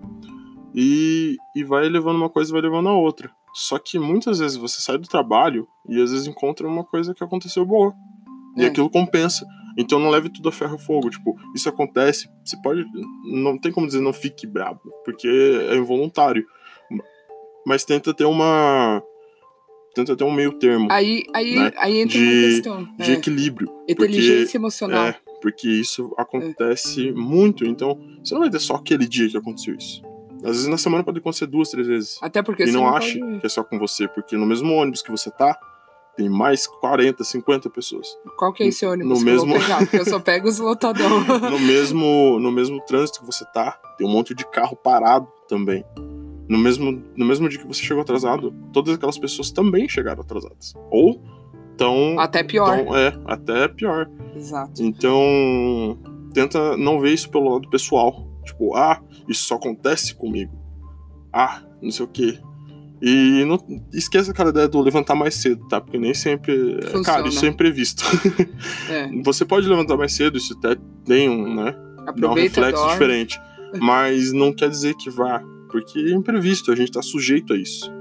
[0.73, 3.29] e, e vai levando uma coisa e vai levando a outra.
[3.53, 7.23] Só que muitas vezes você sai do trabalho e às vezes encontra uma coisa que
[7.23, 7.93] aconteceu boa.
[8.55, 8.67] E É.
[8.67, 9.45] aquilo compensa.
[9.77, 11.09] Então não leve tudo a ferro e fogo.
[11.09, 12.83] Tipo, isso acontece, você pode.
[13.31, 15.27] Não tem como dizer não fique bravo, porque
[15.69, 16.43] é involuntário.
[17.65, 19.03] Mas tenta ter uma.
[19.97, 21.71] Tenta ter um meio termo Aí, aí, Né?
[21.77, 22.87] aí entra De- uma questão.
[22.97, 23.69] de é, equilíbrio.
[23.87, 25.07] inteligência emocional.
[25.07, 27.65] É, porque isso acontece muito.
[27.65, 30.01] Então, você não vai ter só aquele dia que aconteceu isso.
[30.43, 32.17] Às vezes na semana pode acontecer duas, três vezes.
[32.21, 33.39] Até porque e você não, não ache pode...
[33.39, 35.57] que é só com você, porque no mesmo ônibus que você tá,
[36.15, 38.07] tem mais 40, 50 pessoas.
[38.37, 39.77] Qual que é esse ônibus no que eu mesmo- pegar?
[39.79, 41.09] Porque eu só pego os lotadão.
[41.51, 45.83] No mesmo, no mesmo trânsito que você tá, tem um monte de carro parado também.
[46.47, 50.73] No mesmo, no mesmo dia que você chegou atrasado, todas aquelas pessoas também chegaram atrasadas.
[50.89, 51.21] Ou
[51.75, 52.19] tão.
[52.19, 52.85] Até pior.
[52.85, 54.09] tão- é, até pior.
[54.35, 54.81] Exato.
[54.81, 55.97] Então,
[56.33, 58.27] tenta não ver isso pelo lado pessoal.
[58.45, 60.53] Tipo, ah, isso só acontece comigo.
[61.33, 62.39] Ah, não sei o quê.
[63.01, 63.59] E não
[63.93, 65.79] esqueça aquela ideia do levantar mais cedo, tá?
[65.79, 66.79] Porque nem sempre.
[66.83, 67.03] Funciona.
[67.03, 68.03] Cara, isso é imprevisto.
[68.89, 69.09] É.
[69.23, 71.71] Você pode levantar mais cedo, isso até tem um, né?
[71.73, 73.39] Dá um Aproveita, reflexo diferente.
[73.81, 75.43] Mas não quer dizer que vá.
[75.69, 77.91] Porque é imprevisto, a gente tá sujeito a isso.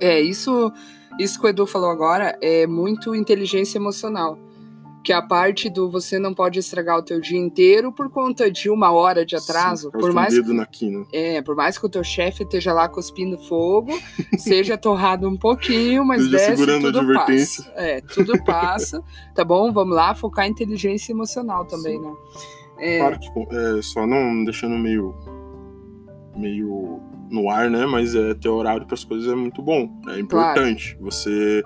[0.00, 0.72] É, isso,
[1.18, 4.38] isso que o Edu falou agora é muito inteligência emocional.
[5.02, 8.50] Que é a parte do você não pode estragar o teu dia inteiro por conta
[8.50, 9.90] de uma hora de atraso.
[9.90, 11.06] Sim, por mais do dedo na quina.
[11.10, 13.98] É, por mais que o teu chefe esteja lá cuspindo fogo,
[14.36, 17.64] seja torrado um pouquinho, mas Esteja desce segurando a tudo advertência.
[17.64, 17.80] passa.
[17.80, 19.02] É, tudo passa,
[19.34, 19.72] tá bom?
[19.72, 22.12] Vamos lá focar em inteligência emocional também, né?
[22.78, 25.14] É, Claro que é, só não deixando meio
[26.36, 27.86] meio no ar, né?
[27.86, 29.88] Mas é ter horário para as coisas é muito bom.
[30.08, 30.96] É importante.
[31.00, 31.62] Você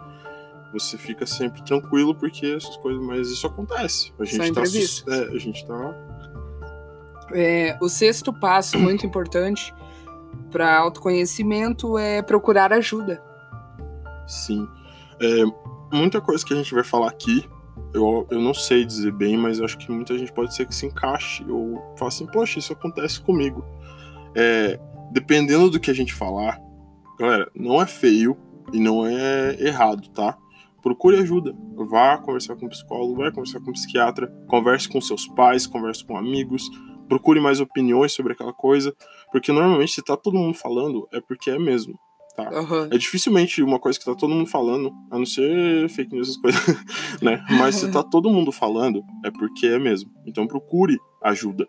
[0.73, 4.13] você fica sempre tranquilo porque essas coisas, mas isso acontece.
[4.19, 5.13] A gente tá sus- imprevistos.
[5.13, 5.95] é, a gente tá
[7.33, 9.73] é, o sexto passo, muito importante
[10.51, 13.23] para autoconhecimento, é procurar ajuda.
[14.27, 14.67] sim.
[15.21, 15.45] É,
[15.97, 17.49] muita coisa que a gente vai falar aqui,
[17.95, 20.87] eu, eu não sei dizer bem, mas acho que muita gente pode ser que se
[20.87, 23.65] encaixe ou fala assim, poxa, isso acontece comigo.
[24.35, 24.79] É,
[25.13, 26.61] dependendo do que a gente falar,
[27.19, 28.37] galera, não é feio
[28.73, 30.37] e não é errado, tá?
[30.83, 31.55] Procure ajuda.
[31.77, 36.05] Vá conversar com um psicólogo, vai conversar com um psiquiatra, converse com seus pais, converse
[36.05, 36.69] com amigos,
[37.09, 38.95] procure mais opiniões sobre aquela coisa,
[39.33, 41.99] porque normalmente se tá todo mundo falando, é porque é mesmo,
[42.37, 42.49] tá?
[42.49, 42.89] Aham.
[42.91, 46.41] É dificilmente uma coisa que tá todo mundo falando, a não ser fake news, essas
[46.41, 46.63] coisas,
[47.23, 47.45] né?
[47.59, 50.11] Mas se tá todo mundo falando, é porque é mesmo.
[50.27, 51.67] Então procure ajuda,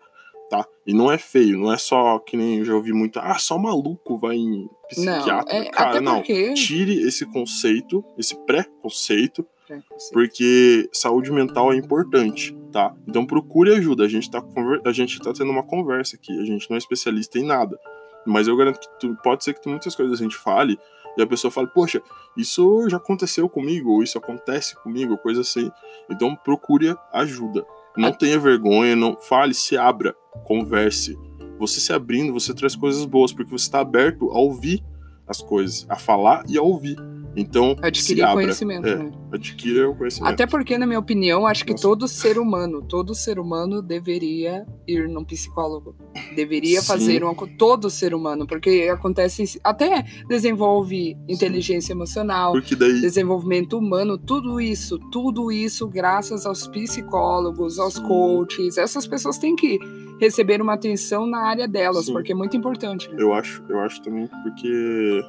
[0.50, 0.66] tá?
[0.86, 3.58] E não é feio, não é só que nem eu já ouvi muito, ah, só
[3.58, 5.58] maluco vai em psiquiatra.
[5.58, 6.16] Não, é, Cara, não.
[6.16, 6.54] porque...
[6.54, 12.94] Tire esse conceito, esse pré-conceito, É, você- porque saúde mental é importante, tá?
[13.08, 14.04] Então procure ajuda.
[14.04, 16.78] A gente tá, conver- a gente tá tendo uma conversa aqui, a gente não é
[16.78, 17.78] especialista em nada.
[18.24, 20.78] Mas eu garanto que tu- pode ser que muitas coisas a gente fale
[21.18, 22.02] E a pessoa fala, poxa,
[22.36, 25.70] isso já aconteceu comigo, ou isso acontece comigo, coisa assim.
[26.10, 27.64] Então procure ajuda.
[27.96, 31.16] Não tenha vergonha, não fale, se abra, converse.
[31.58, 34.84] Você se abrindo, você traz coisas boas, porque você está aberto a ouvir
[35.26, 36.96] as coisas, a falar e a ouvir.
[37.36, 39.12] Então, adquirir conhecimento, é, né?
[39.30, 40.32] adquira o conhecimento.
[40.32, 41.82] Até porque, na minha opinião, acho que Nossa.
[41.82, 45.94] todo ser humano, todo ser humano deveria ir num psicólogo.
[46.34, 46.86] Deveria Sim.
[46.86, 54.16] fazer um todo ser humano, porque acontece até desenvolve inteligência emocional, Porque daí, desenvolvimento humano,
[54.16, 58.02] tudo isso, tudo isso graças aos psicólogos, aos Sim.
[58.04, 58.78] coaches.
[58.78, 59.78] Essas pessoas têm que
[60.18, 62.12] receber uma atenção na área delas, Sim.
[62.14, 63.10] porque é muito importante.
[63.10, 63.16] né?
[63.18, 65.22] eu acho, eu acho também porque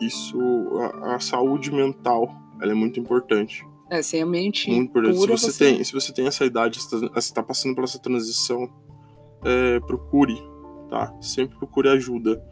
[0.00, 0.38] isso,
[1.02, 3.66] a, a saúde mental, ela é muito importante.
[3.90, 5.14] É, sem a mente Muito importante.
[5.14, 6.78] Se pura, você, tem, se você tem essa idade,
[7.16, 8.68] está passando por essa transição,
[9.44, 10.36] é, procure,
[10.90, 11.14] tá?
[11.20, 12.42] Sempre procure ajuda.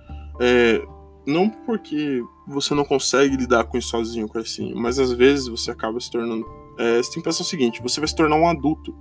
[0.40, 0.82] É,
[1.26, 6.00] não porque você não consegue lidar com isso sozinho, assim, mas às vezes você acaba
[6.00, 6.46] se tornando.
[6.78, 8.94] é, você tem que pensar o seguinte: você vai se tornar um adulto.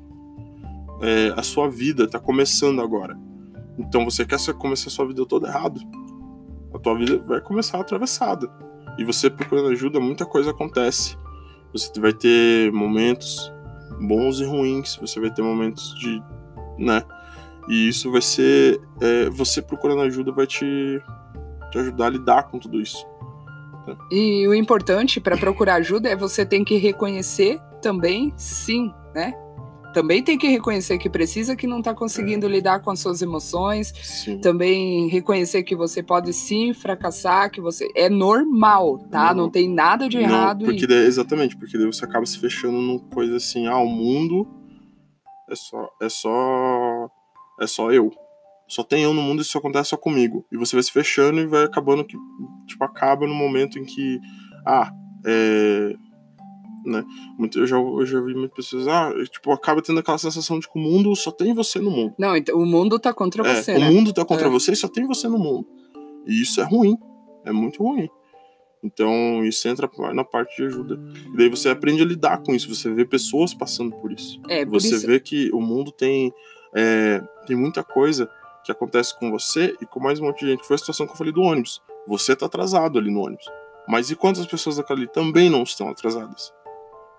[1.01, 3.17] É, a sua vida está começando agora.
[3.77, 5.79] Então você quer começar a sua vida toda errado.
[6.76, 8.50] A tua vida vai começar atravessada.
[8.98, 11.18] E você procurando ajuda, muita coisa acontece.
[11.72, 13.52] Você vai ter momentos
[14.00, 16.22] bons e ruins, você vai ter momentos de.
[16.78, 17.02] né?
[17.70, 18.80] E isso vai ser.
[19.02, 21.02] é, você procurando ajuda vai te,
[21.72, 23.06] te ajudar a lidar com tudo isso.
[24.12, 29.34] E o importante para procurar ajuda é você tem que reconhecer também, sim, né?
[29.95, 33.93] Também tem que reconhecer que precisa, que não está conseguindo lidar com as suas emoções.
[34.03, 34.39] Sim.
[34.39, 39.34] Também reconhecer que você pode sim fracassar, que você é normal, tá?
[39.34, 39.45] Não.
[39.45, 40.63] Não, tem nada de errado.
[40.63, 40.88] Não, porque e...
[40.88, 44.45] daí- exatamente, porque daí você acaba se fechando numa coisa assim, ah, o mundo
[45.49, 45.89] é só.
[46.01, 47.10] É só.
[47.62, 48.12] É só eu.
[48.67, 50.45] Só tem eu no mundo e isso acontece só comigo.
[50.51, 52.17] E você vai se fechando e vai acabando que.
[52.67, 54.19] Tipo, acaba no momento em que.
[54.67, 54.91] Ah,
[55.25, 55.93] é.
[56.86, 57.04] Né?
[57.38, 60.67] Muito- Eu já, eu já vi muitas pessoas, ah, tipo, acaba tendo aquela sensação de
[60.69, 62.13] que o mundo só tem você no mundo.
[62.19, 63.89] Não, então, o mundo tá contra É, você, o né?
[63.89, 64.50] mundo tá contra É.
[64.50, 65.67] você e só tem você no mundo.
[66.28, 66.95] E isso é ruim.
[67.43, 68.08] É muito ruim.
[68.84, 71.00] Então, isso entra na parte de ajuda.
[71.34, 72.74] E daí você aprende a lidar com isso.
[72.74, 74.39] Você vê pessoas passando por isso.
[74.48, 75.08] É, por você isso.
[75.08, 76.32] vê que o mundo tem,
[76.76, 78.30] é, tem muita coisa
[78.63, 80.65] que acontece com você e com mais um monte de gente.
[80.67, 81.82] Foi a situação que eu falei do ônibus.
[82.08, 83.45] Você tá atrasado ali no ônibus.
[83.88, 86.52] Mas e quantas pessoas daquela ali também não estão atrasadas?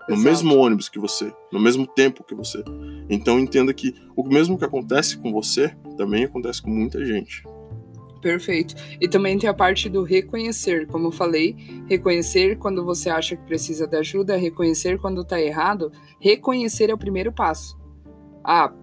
[0.07, 0.29] No Exato.
[0.29, 2.63] mesmo ônibus que você, no mesmo tempo que você.
[3.09, 7.43] Então entenda que o mesmo que acontece com você também acontece com muita gente.
[8.21, 8.75] Perfeito.
[8.99, 11.55] E também tem a parte do reconhecer, como eu falei,
[11.87, 15.91] reconhecer quando você acha que precisa de ajuda, reconhecer quando tá errado.
[16.19, 17.77] Reconhecer é o primeiro passo.
[18.43, 18.73] Ah,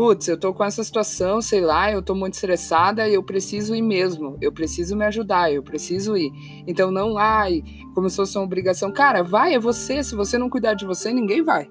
[0.00, 3.82] putz, eu tô com essa situação, sei lá, eu tô muito estressada, eu preciso ir
[3.82, 6.32] mesmo, eu preciso me ajudar, eu preciso ir.
[6.66, 7.62] Então não, ai,
[7.94, 8.90] como se fosse uma obrigação.
[8.90, 11.68] Cara, vai, é você, se você não cuidar de você, ninguém vai,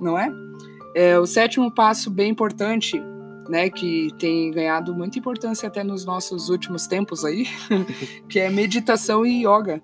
[0.00, 0.32] não é?
[0.96, 2.98] É, o sétimo passo bem importante
[3.50, 7.44] né, que tem ganhado muita importância até nos nossos últimos tempos aí,
[8.30, 9.82] que é meditação e yoga.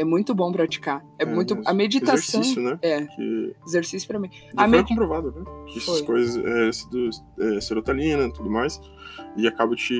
[0.00, 1.04] É muito bom praticar.
[1.18, 2.78] É, É, muito mas a meditação exercício, né?
[2.82, 4.30] é Que exercício para mim.
[4.56, 5.44] A foi med- comprovado, né?
[5.66, 6.06] Que essas Foi.
[6.06, 8.80] coisas, é, esse do, é, serotonina e tudo mais,
[9.36, 9.92] e acaba te,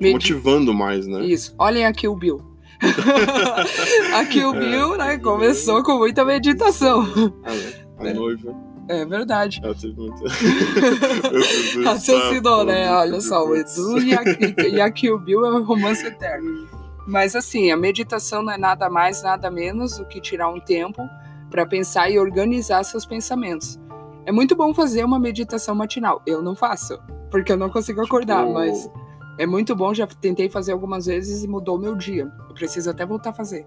[0.00, 1.24] Medi- motivando mais, né?
[1.24, 1.54] Isso.
[1.58, 2.40] Olhem aqui o Bill.
[4.14, 7.02] aqui o É, Bill, né, aqui o começou com muita meditação.
[7.44, 7.72] Ah, né?
[7.98, 8.12] A É.
[8.14, 8.54] noiva,
[8.88, 9.60] É verdade.
[9.62, 10.24] ela teve muita.
[11.84, 12.90] Raciocinou, né?
[12.92, 13.54] Olha só, o.
[13.56, 16.68] Edu e aqui, e aqui o Bill é um romance eterno.
[17.06, 21.02] Mas assim, a meditação não é nada mais, nada menos do que tirar um tempo
[21.50, 23.78] para pensar e organizar seus pensamentos.
[24.26, 26.22] É muito bom fazer uma meditação matinal.
[26.26, 26.98] Eu não faço,
[27.30, 28.90] porque eu não consigo acordar, Tipo, mas
[29.38, 29.92] é muito bom.
[29.92, 32.32] Já tentei fazer algumas vezes e mudou meu dia.
[32.48, 33.66] Eu preciso até voltar a fazer.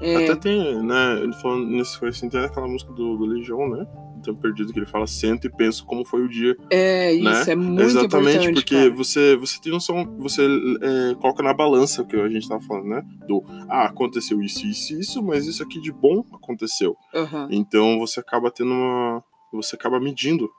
[0.00, 1.20] É, Até tem, né?
[1.22, 3.86] Ele falando nesse coisa assim, tem aquela música do, do Legião, né?
[4.24, 6.56] Tempo Perdido, que ele fala, sento e penso como foi o dia.
[6.70, 7.52] é isso, né?
[7.52, 8.54] é muito Exatamente, importante.
[8.54, 8.90] porque cara.
[8.90, 12.88] você, você tem noção, você é, coloca na balança o que a gente tava falando,
[12.88, 13.02] né?
[13.28, 16.96] Do, ah, aconteceu isso, isso, isso, mas isso aqui de bom aconteceu.
[17.14, 17.48] Aham.
[17.50, 19.22] Então você acaba tendo uma.
[19.52, 20.50] Você acaba medindo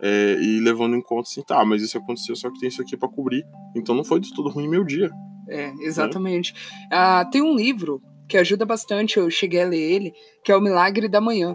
[0.00, 2.96] é, e levando em conta assim, tá, mas isso aconteceu, só que tem isso aqui
[2.96, 3.44] pra cobrir.
[3.76, 5.10] Então não foi de tudo ruim meu dia.
[5.48, 6.52] É, exatamente.
[6.90, 10.60] Ah, tem um livro que ajuda bastante, eu cheguei a ler ele, que é O
[10.60, 11.54] Milagre da Manhã.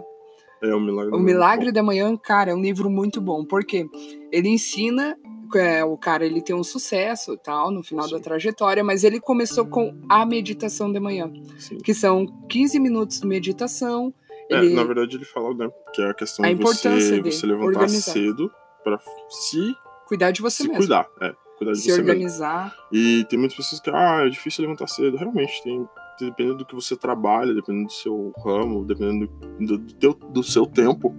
[0.62, 1.14] É o milagre.
[1.14, 3.86] O do- Milagre da Manhã, cara, é um livro muito bom, porque
[4.32, 5.16] ele ensina,
[5.54, 8.22] é, o cara ele tem um sucesso tal no final da Sim.
[8.22, 11.78] trajetória, mas ele começou com a meditação de manhã, Sim.
[11.78, 14.12] que são 15 minutos de meditação.
[14.50, 15.68] É, Ele, na verdade ele fala, né?
[15.94, 18.12] Que é a questão A de você, de você levantar organizar.
[18.12, 18.50] cedo
[18.82, 19.74] pra se,
[20.06, 20.78] cuidar de você se mesmo.
[20.78, 21.06] cuidar.
[21.20, 22.02] É, cuidar de Se você mesmo.
[22.10, 22.74] organizar.
[22.90, 25.16] E tem muitas pessoas que, ah, é difícil levantar cedo.
[25.18, 25.86] Realmente, tem,
[26.18, 29.28] dependendo do que você trabalha, dependendo do seu ramo, dependendo
[29.60, 31.14] do, do, teu, do seu tempo,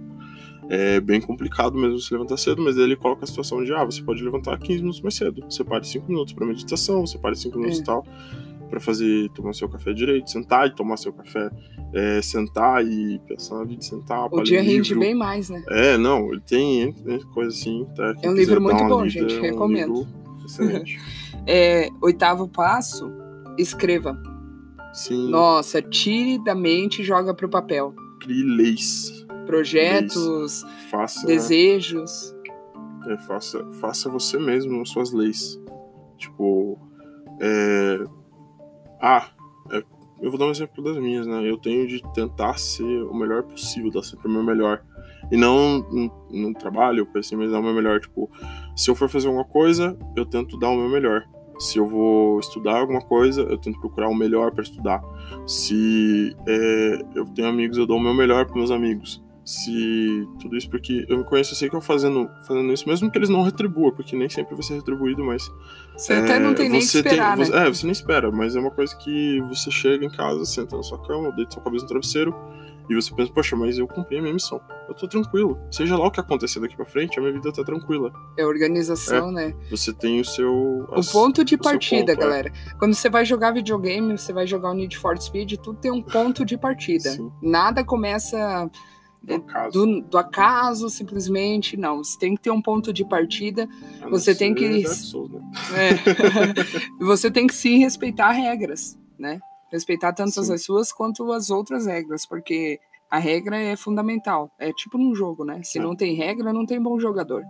[0.68, 4.00] é bem complicado mesmo se levantar cedo, mas ele coloca a situação de, ah, você
[4.02, 5.44] pode levantar 15 minutos mais cedo.
[5.50, 7.84] Você para 5 minutos para meditação, você para 5 minutos e é.
[7.84, 8.06] tal,
[8.70, 11.50] para fazer, tomar seu café direito, sentar e tomar seu café,
[11.92, 14.28] é, sentar e pensar na vida, sentar.
[14.30, 15.60] O dia rende bem mais, né?
[15.70, 16.94] É, não, ele tem
[17.34, 17.84] coisa assim.
[17.96, 20.06] Tá, é um livro muito bom, gente, é um recomendo.
[20.46, 21.00] excelente.
[21.48, 23.10] é, oitavo passo,
[23.58, 24.16] escreva.
[24.92, 25.30] Sim.
[25.30, 27.94] Nossa, tire da mente e joga pro papel.
[28.20, 32.34] Crie leis projetos, faça, desejos.
[33.08, 35.60] É, faça, faça você mesmo as suas leis.
[36.16, 36.78] Tipo,
[37.40, 38.04] é,
[39.00, 39.28] ah,
[39.72, 39.82] é,
[40.20, 41.48] eu vou dar um exemplo das minhas, né?
[41.48, 44.84] Eu tenho de tentar ser o melhor possível, dar sempre o meu melhor.
[45.32, 45.84] E não
[46.30, 48.00] no, trabalho, assim, mas dar o meu melhor.
[48.00, 48.30] Tipo,
[48.76, 51.26] se eu for fazer alguma coisa, eu tento dar o meu melhor.
[51.60, 55.02] Se eu vou estudar alguma coisa, eu tento procurar o melhor para estudar.
[55.46, 60.56] Se é, eu tenho amigos, eu dou o meu melhor para meus amigos se tudo
[60.56, 63.28] isso, porque eu me conheço, eu sei que eu fazendo, fazendo isso, mesmo que eles
[63.28, 65.50] não retribuam, porque nem sempre vai ser retribuído, mas.
[65.96, 67.50] Você é, até não tem nem que esperar, tem, né?
[67.50, 70.76] você, É, você nem espera, mas é uma coisa que você chega em casa, senta
[70.76, 72.34] na sua cama, deita sua cabeça no travesseiro,
[72.90, 74.60] e você pensa, poxa, mas eu cumpri a minha missão.
[74.88, 75.56] Eu tô tranquilo.
[75.70, 78.12] Seja lá o que acontecer daqui pra frente, a minha vida tá tranquila.
[78.36, 79.54] É organização, é, né?
[79.70, 80.52] Você tem o seu.
[80.90, 82.26] O ponto de partida, ponto, é.
[82.26, 82.48] galera.
[82.48, 82.74] É.
[82.78, 86.02] Quando você vai jogar videogame, você vai jogar o Need for Speed, tudo tem um
[86.02, 87.10] ponto de partida.
[87.10, 87.30] Sim.
[87.40, 88.68] Nada começa
[89.22, 89.70] do acaso.
[89.70, 91.76] Do, do, acaso, simplesmente.
[91.76, 93.68] Não, você tem que ter um ponto de partida.
[94.10, 94.84] você tem que.
[94.88, 95.40] Souls, né?
[95.76, 99.38] é, você tem que sim respeitar regras, né?
[99.72, 100.52] Respeitar tanto sim.
[100.52, 102.78] as suas quanto as outras regras, porque
[103.10, 104.50] a regra é fundamental.
[104.58, 105.60] É tipo num jogo, né?
[105.62, 105.82] Se é.
[105.82, 107.42] não tem regra, não tem bom jogador.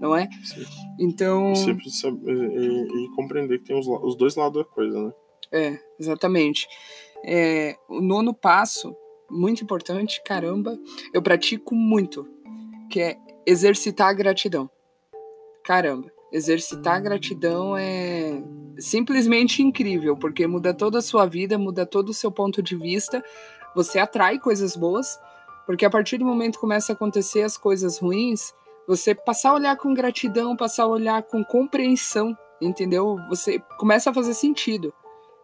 [0.00, 0.28] Não é?
[0.42, 0.64] Sim.
[0.98, 1.54] Então.
[1.54, 5.12] Sempre saber e, e, compreender que tem os, os dois lados da coisa, né?
[5.52, 6.68] É, exatamente.
[7.24, 8.94] É, o nono passo
[9.30, 10.78] muito importante, caramba,
[11.12, 12.28] eu pratico muito,
[12.90, 14.70] que é exercitar a gratidão.
[15.64, 18.42] Caramba, exercitar a gratidão é
[18.78, 23.22] simplesmente incrível, porque muda toda a sua vida, muda todo o seu ponto de vista,
[23.74, 25.18] você atrai coisas boas,
[25.66, 28.52] porque a partir do momento que começa a acontecer as coisas ruins,
[28.86, 33.16] você passar a olhar com gratidão, passar a olhar com compreensão, entendeu?
[33.28, 34.92] Você começa a fazer sentido.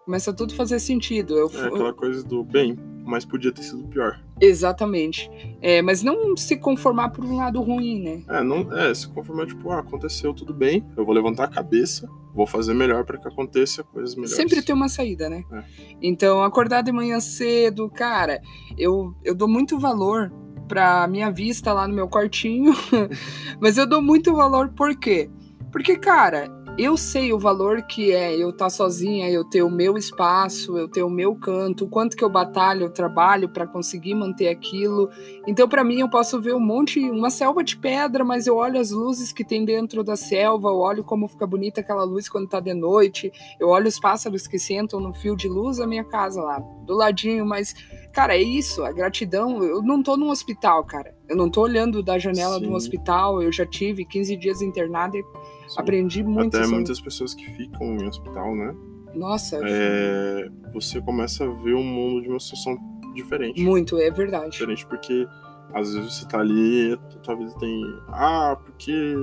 [0.05, 1.38] Começa tudo a fazer sentido.
[1.38, 4.21] Eu, é aquela coisa do bem, mas podia ter sido pior.
[4.40, 5.31] Exatamente.
[5.61, 8.23] É, mas não se conformar por um lado ruim, né?
[8.29, 12.09] É, não, é se conformar, tipo, ah, aconteceu tudo bem, eu vou levantar a cabeça,
[12.35, 14.37] vou fazer melhor para que aconteça coisas melhores.
[14.37, 15.43] Sempre tem uma saída, né?
[15.53, 15.64] É.
[16.03, 18.40] Então, acordar de manhã cedo, cara,
[18.79, 20.33] eu, eu dou muito valor
[20.69, 22.73] pra minha vista lá no meu quartinho,
[23.61, 25.29] mas eu dou muito valor por quê?
[25.73, 29.71] Porque, cara, eu sei o valor que é eu estar tá sozinha, eu ter o
[29.71, 33.67] meu espaço, eu ter o meu canto, o quanto que eu batalho, eu trabalho para
[33.67, 35.11] conseguir manter aquilo.
[35.47, 38.81] Então, para mim, eu posso ver um monte, uma selva de pedra, mas eu olho
[38.81, 42.49] as luzes que tem dentro da selva, eu olho como fica bonita aquela luz quando
[42.49, 46.05] tá de noite, eu olho os pássaros que sentam no fio de luz da minha
[46.05, 47.75] casa lá, do ladinho, mas,
[48.13, 49.63] cara, é isso, a gratidão.
[49.63, 51.15] Eu não tô num hospital, cara.
[51.29, 52.67] Eu não tô olhando da janela Sim.
[52.67, 55.25] do hospital, eu já tive 15 dias internada e
[55.71, 55.81] Sim.
[55.81, 56.49] Aprendi muito.
[56.49, 56.75] Até sobre...
[56.75, 58.75] muitas pessoas que ficam em hospital, né?
[59.15, 59.61] Nossa.
[59.63, 60.49] É...
[60.75, 62.77] Você começa a ver o mundo de uma situação
[63.15, 63.61] diferente.
[63.61, 64.51] Muito, é verdade.
[64.51, 65.27] Diferente porque
[65.73, 67.81] às vezes você tá ali, tua vida tem.
[68.09, 69.15] Ah, porque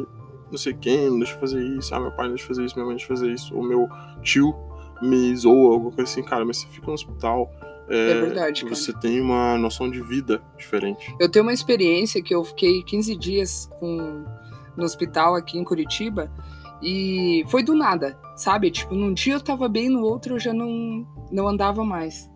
[0.50, 2.66] não sei quem não deixa eu fazer isso, ah, meu pai não deixa eu fazer
[2.66, 3.88] isso, minha mãe não deixa eu fazer isso, ou meu
[4.22, 4.56] tio
[5.02, 7.52] me zoa, alguma coisa assim, cara, mas você fica no hospital.
[7.90, 8.64] É, é verdade.
[8.64, 8.76] Cara.
[8.76, 11.14] Você tem uma noção de vida diferente.
[11.20, 14.26] Eu tenho uma experiência que eu fiquei 15 dias com
[14.78, 16.32] no hospital aqui em Curitiba
[16.82, 18.70] e foi do nada, sabe?
[18.70, 22.30] Tipo, num dia eu tava bem, no outro eu já não, não andava mais.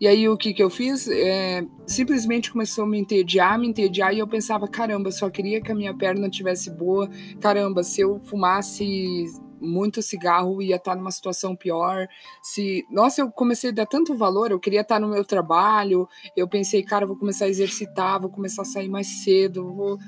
[0.00, 1.08] E aí o que que eu fiz?
[1.08, 5.70] É, simplesmente começou a me entediar, me entediar, e eu pensava, caramba, só queria que
[5.70, 9.26] a minha perna tivesse boa, caramba, se eu fumasse
[9.60, 12.08] muito cigarro ia estar numa situação pior.
[12.42, 16.48] Se, nossa, eu comecei a dar tanto valor, eu queria estar no meu trabalho, eu
[16.48, 19.98] pensei, cara, vou começar a exercitar, vou começar a sair mais cedo, vou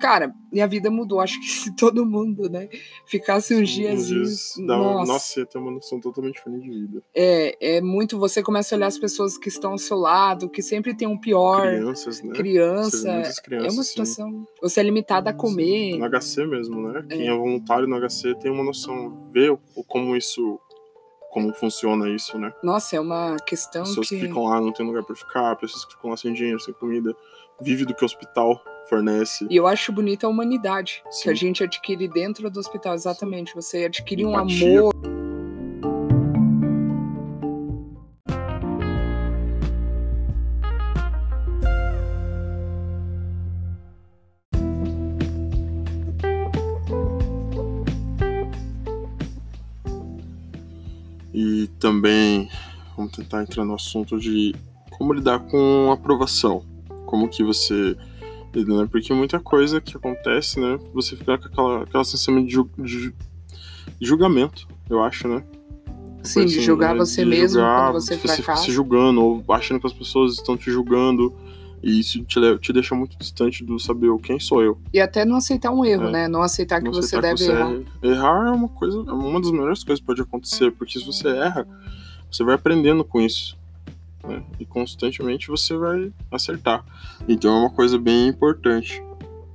[0.00, 1.20] Cara, minha vida mudou.
[1.20, 2.68] Acho que se todo mundo, né,
[3.06, 4.08] ficasse uns dias.
[4.08, 7.02] Dias nossa, nossa, ia ter uma noção totalmente diferente de vida.
[7.14, 8.18] É, é muito.
[8.18, 11.18] Você começa a olhar as pessoas que estão ao seu lado, que sempre tem um
[11.18, 11.62] pior.
[11.62, 12.34] Crianças, né?
[12.34, 13.42] Criança.
[13.42, 14.30] Crianças, é uma situação.
[14.30, 14.46] Sim.
[14.62, 15.98] Você é limitado a comer.
[15.98, 17.04] No HC mesmo, né?
[17.10, 17.16] É.
[17.16, 20.58] Quem é voluntário no HC tem uma noção, vê como isso
[21.30, 22.52] como funciona isso, né?
[22.62, 24.16] Nossa, é uma questão pessoas que...
[24.16, 26.74] que ficam lá, não tem lugar para ficar, pessoas que ficam lá sem dinheiro, sem
[26.74, 27.14] comida,
[27.60, 28.60] vive do que o hospital
[28.90, 29.46] fornece.
[29.48, 31.22] E eu acho bonita a humanidade Sim.
[31.22, 33.54] que a gente adquire dentro do hospital, exatamente.
[33.54, 34.82] Você adquire Empatia.
[34.82, 35.20] um amor.
[51.32, 52.50] E também
[52.96, 54.54] vamos tentar entrar no assunto de
[54.90, 56.62] como lidar com aprovação.
[57.06, 57.96] Como que você
[58.54, 58.88] né?
[58.90, 60.78] Porque muita coisa que acontece, né?
[60.92, 63.12] Você fica com aquela, aquela sensação de, ju- de
[64.00, 65.42] julgamento, eu acho, né?
[66.22, 68.64] Sim, de Assim, julgar né, você de mesmo julgar, quando você fica fracassa.
[68.64, 71.34] se julgando, ou achando que as pessoas estão te julgando.
[71.82, 74.78] E isso te, te deixa muito distante do saber quem sou eu.
[74.92, 76.10] E até não aceitar um erro, É.
[76.12, 76.28] né?
[76.28, 77.70] Não aceitar que Não você aceitar deve que errar.
[77.70, 77.82] erra.
[78.02, 81.28] Errar é uma coisa, é uma das melhores coisas que pode acontecer, porque se você
[81.28, 81.66] erra,
[82.30, 83.56] você vai aprendendo com isso.
[84.26, 84.42] Né?
[84.58, 86.84] E constantemente você vai acertar.
[87.28, 89.02] Então é uma coisa bem importante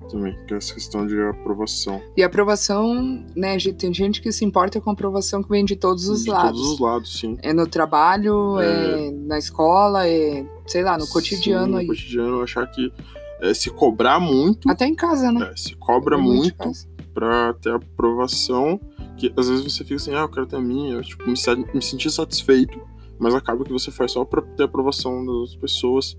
[0.10, 2.00] também, que é essa questão de aprovação.
[2.16, 6.08] E aprovação, né, gente, tem gente que se importa com aprovação que vem de todos
[6.08, 6.52] os de lados.
[6.52, 7.38] todos os lados, sim.
[7.42, 9.08] É no trabalho, É.
[9.08, 9.12] é...
[9.12, 11.88] na escola, é, sei lá, no cotidiano Sim, aí.
[11.88, 12.94] No cotidiano, achar que
[13.42, 15.50] é, se cobrar muito, Até em casa, né?
[15.52, 18.80] é, se cobra Muito em muito pra ter aprovação,
[19.18, 21.34] que às vezes você fica assim, ah, eu quero ter a minha, eu, tipo, me,
[21.74, 22.80] me sentir satisfeito,
[23.20, 26.18] mas acaba que você faz só pra ter aprovação das pessoas.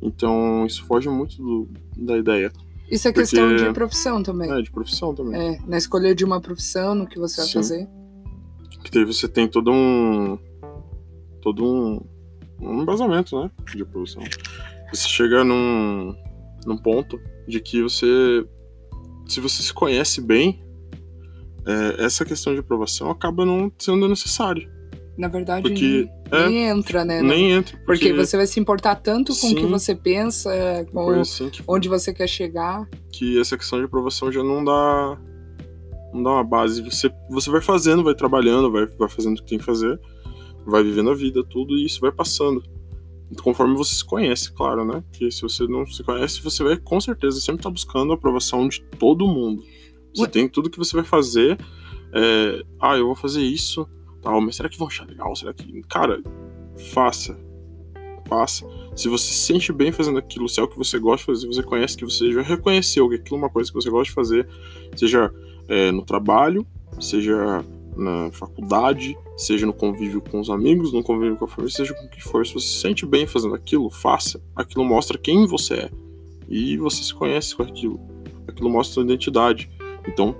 [0.00, 2.52] Então, isso foge muito do- da ideia.
[2.90, 4.50] Isso é Porque- questão de profissão também.
[4.50, 5.40] É, de profissão também.
[5.40, 7.52] É, na escolha de uma profissão, no que você vai Sim.
[7.54, 7.88] fazer.
[8.84, 10.36] Que daí você tem todo um.
[11.40, 12.00] todo um.
[12.60, 13.50] um embasamento, né?
[13.74, 14.22] De aprovação.
[14.92, 16.14] Você chega num.
[16.66, 18.44] num ponto de que você.
[19.28, 20.62] Se você se conhece bem,
[21.64, 24.68] é, essa questão de aprovação acaba não sendo necessário.
[25.16, 27.20] Na verdade, Porque, nem, é, nem entra, né?
[27.20, 27.76] Nem entra.
[27.84, 29.68] Porque, Porque, você vai se importar tanto com o que Sim.
[29.68, 30.50] você pensa,
[30.90, 32.88] com assim que, onde você quer chegar.
[33.12, 35.18] que essa questão de aprovação já não dá.
[36.14, 36.80] Não dá uma base.
[36.82, 40.00] Você, você vai fazendo, vai trabalhando, vai, vai fazendo o que tem que fazer,
[40.66, 42.62] vai vivendo a vida, tudo, e isso vai passando.
[43.42, 45.02] Conforme você se conhece, claro, né?
[45.10, 48.68] Porque se você não se conhece, você vai com certeza sempre estar buscando a aprovação
[48.68, 49.62] de todo mundo.
[50.14, 50.28] Você Ué.
[50.28, 51.58] tem tudo que você vai fazer.
[52.14, 53.86] é, ah, eu vou fazer isso,
[54.22, 55.34] tal, mas será que vão achar legal?
[55.34, 55.82] Será que.
[55.82, 56.22] Cara,
[56.92, 57.38] faça.
[58.28, 58.66] Faça.
[58.94, 61.46] Se você se sente bem fazendo aquilo, se é o que você gosta de fazer,
[61.46, 64.14] você conhece que você já reconheceu que aquilo é uma coisa que você gosta de
[64.14, 64.48] fazer,
[64.96, 65.32] seja
[65.68, 66.66] é, no trabalho,
[67.00, 67.64] seja
[67.96, 72.06] na faculdade, seja no convívio com os amigos, no convívio com a família, seja com
[72.06, 72.46] o que for.
[72.46, 74.42] Se você se sente bem fazendo aquilo, faça.
[74.56, 75.90] Aquilo mostra quem você é.
[76.48, 78.00] E você se conhece com aquilo.
[78.46, 79.70] Aquilo mostra sua identidade.
[80.06, 80.34] Então,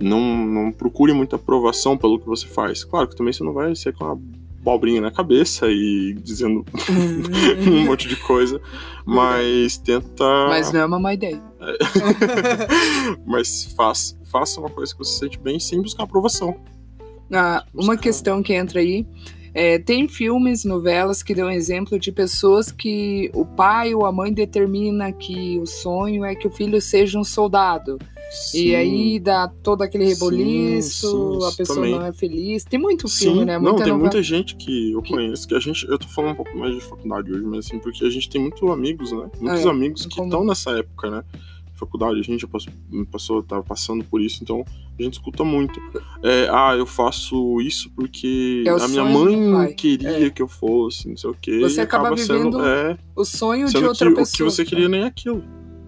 [0.00, 2.84] não, não procure muita aprovação pelo que você faz.
[2.84, 4.18] Claro que também você não vai ser com uma
[4.60, 6.64] abobrinha na cabeça e dizendo
[7.66, 8.60] um monte de coisa,
[9.04, 10.24] mas tenta.
[10.48, 11.42] Mas não é uma má ideia.
[13.26, 16.56] mas faça, faça uma coisa que você se sente bem sem buscar aprovação.
[17.32, 17.96] Ah, uma Buscar.
[17.98, 19.06] questão que entra aí.
[19.54, 24.32] É, tem filmes, novelas que dão exemplo de pessoas que o pai ou a mãe
[24.32, 27.98] determina que o sonho é que o filho seja um soldado.
[28.54, 28.74] E Sim.
[28.76, 31.90] aí dá todo aquele Sim, reboliço, sim, a isso pessoa também.
[31.98, 32.62] não é feliz.
[32.64, 33.54] Tem muito filme, Sim, né?
[33.54, 33.98] não, Muita tem novela.
[33.98, 36.80] muita gente que eu conheço, que a gente, eu tô falando um pouco mais de
[36.80, 39.28] faculdade hoje, mas assim, porque a gente tem muito amigos, né?
[39.40, 41.24] Muitos É, amigos que estão nessa época, né?
[41.80, 42.72] Faculdade, a gente já passou,
[43.10, 44.64] passou, tava passando por isso, então
[44.98, 45.80] a gente escuta muito.
[46.22, 50.30] É, ah, eu faço isso porque É a minha mãe queria É.
[50.30, 51.58] que eu fosse, não sei o quê.
[51.60, 54.34] Você acaba sendo, vivendo é, O sonho de sendo outra que pessoa.
[54.46, 55.42] o que você queria nem é aquilo.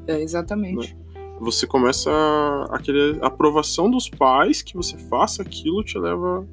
[0.06, 0.96] É, exatamente.
[1.40, 6.46] Você começa a, a querer a aprovação dos pais que você faça aquilo te leva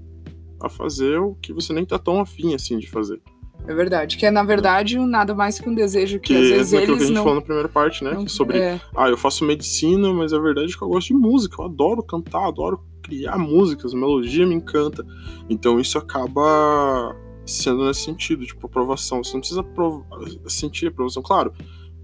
[0.62, 3.22] a fazer o que você nem tá tão afim assim de fazer.
[3.68, 4.18] É verdade.
[4.18, 6.72] Que é, na verdade, um nada mais que um desejo que, Que às é vezes
[6.72, 7.24] naquilo que a eles gente não.
[7.24, 8.14] falou na primeira parte, né?
[8.14, 11.14] não- Sobre, é, ah, eu faço medicina, mas a verdade é que eu gosto de
[11.14, 11.62] música.
[11.62, 15.06] Eu adoro cantar, adoro criar músicas, melodia me encanta.
[15.50, 19.24] Então isso acaba sendo nesse sentido, tipo, aprovação.
[19.24, 20.04] Você não precisa aprov-
[20.48, 21.22] sentir aprovação.
[21.22, 21.54] Claro,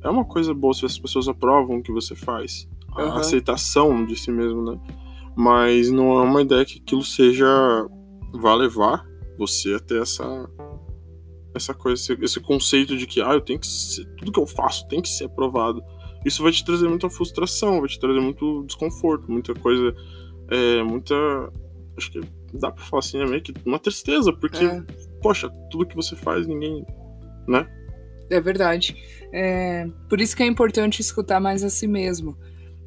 [0.04, 2.68] é uma coisa boa se as pessoas aprovam o que você faz.
[2.96, 3.18] A Aham.
[3.20, 4.80] aceitação de si mesmo, né?
[5.36, 7.48] Mas não é uma ideia que aquilo seja.
[8.34, 9.06] vá levar
[9.38, 10.24] você até essa.
[11.56, 14.46] Essa coisa, esse, esse conceito de que ah, eu tenho que ser, tudo que eu
[14.46, 15.82] faço tem que ser aprovado.
[16.26, 19.96] Isso vai te trazer muita frustração, vai te trazer muito desconforto, muita coisa,
[20.50, 21.16] é, muita,
[21.96, 22.22] acho que
[22.54, 24.84] dá pra falar assim, é meio que uma tristeza, porque, É.
[25.22, 26.86] poxa, tudo que você faz, ninguém,
[27.48, 27.68] né?
[28.30, 28.96] é verdade.
[29.32, 32.38] É, por isso que é importante escutar mais a si mesmo.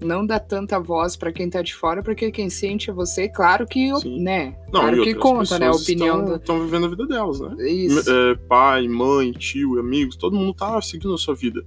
[0.01, 3.29] Não dar tanta voz pra quem tá de fora, porque quem sente é você.
[3.29, 4.21] Claro que, Sim.
[4.23, 4.57] né?
[4.73, 5.67] Não, claro que conta, né?
[5.67, 6.37] A opinião estão, do.
[6.37, 7.57] estão vivendo a vida delas, né?
[7.69, 8.11] Isso.
[8.11, 11.65] É, pai, mãe, tio, amigos, todo mundo tá seguindo a sua vida.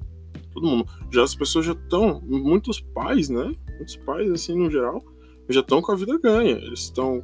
[0.54, 0.86] Todo mundo.
[1.12, 3.54] Já as pessoas já estão, muitos pais, né?
[3.76, 5.04] Muitos pais, assim, no geral,
[5.52, 6.58] já estão com a vida ganha.
[6.58, 7.24] Eles estão.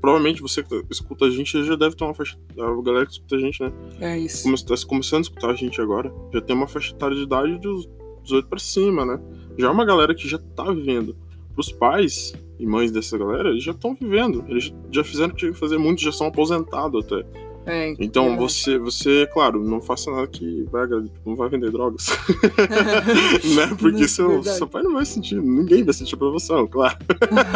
[0.00, 2.38] Provavelmente você que escuta a gente já deve ter uma faixa.
[2.58, 3.72] A galera que escuta a gente, né?
[4.00, 4.52] É isso.
[4.54, 7.88] Está começando a escutar a gente agora, já tem uma faixa etária de idade dos
[8.22, 9.20] 18 pra cima, né?
[9.60, 11.16] Já é uma galera que já tá vivendo.
[11.54, 14.44] Pros pais, e mães dessa galera, eles já estão vivendo.
[14.48, 17.24] Eles já fizeram o que tinha que fazer, muitos já são aposentados até.
[17.66, 18.36] É, Então é.
[18.36, 22.06] você, você, claro, não faça nada que vai, agra- não vai vender drogas.
[23.54, 23.76] né?
[23.78, 26.96] Porque Não, seu, seu pai não vai sentir, ninguém vai sentir aprovação, claro.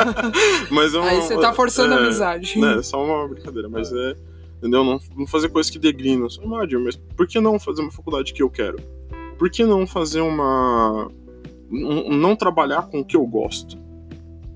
[0.70, 2.58] Mas é uma, Aí você tá forçando a é, amizade.
[2.58, 4.14] né, é só uma brincadeira, mas é.
[4.58, 4.84] Entendeu?
[4.84, 7.90] Não, não fazer coisas que degrinem a sua imagem, mas por que não fazer uma
[7.90, 8.78] faculdade que eu quero?
[9.38, 11.10] Por que não fazer uma.
[11.74, 13.76] Não trabalhar com o que eu gosto?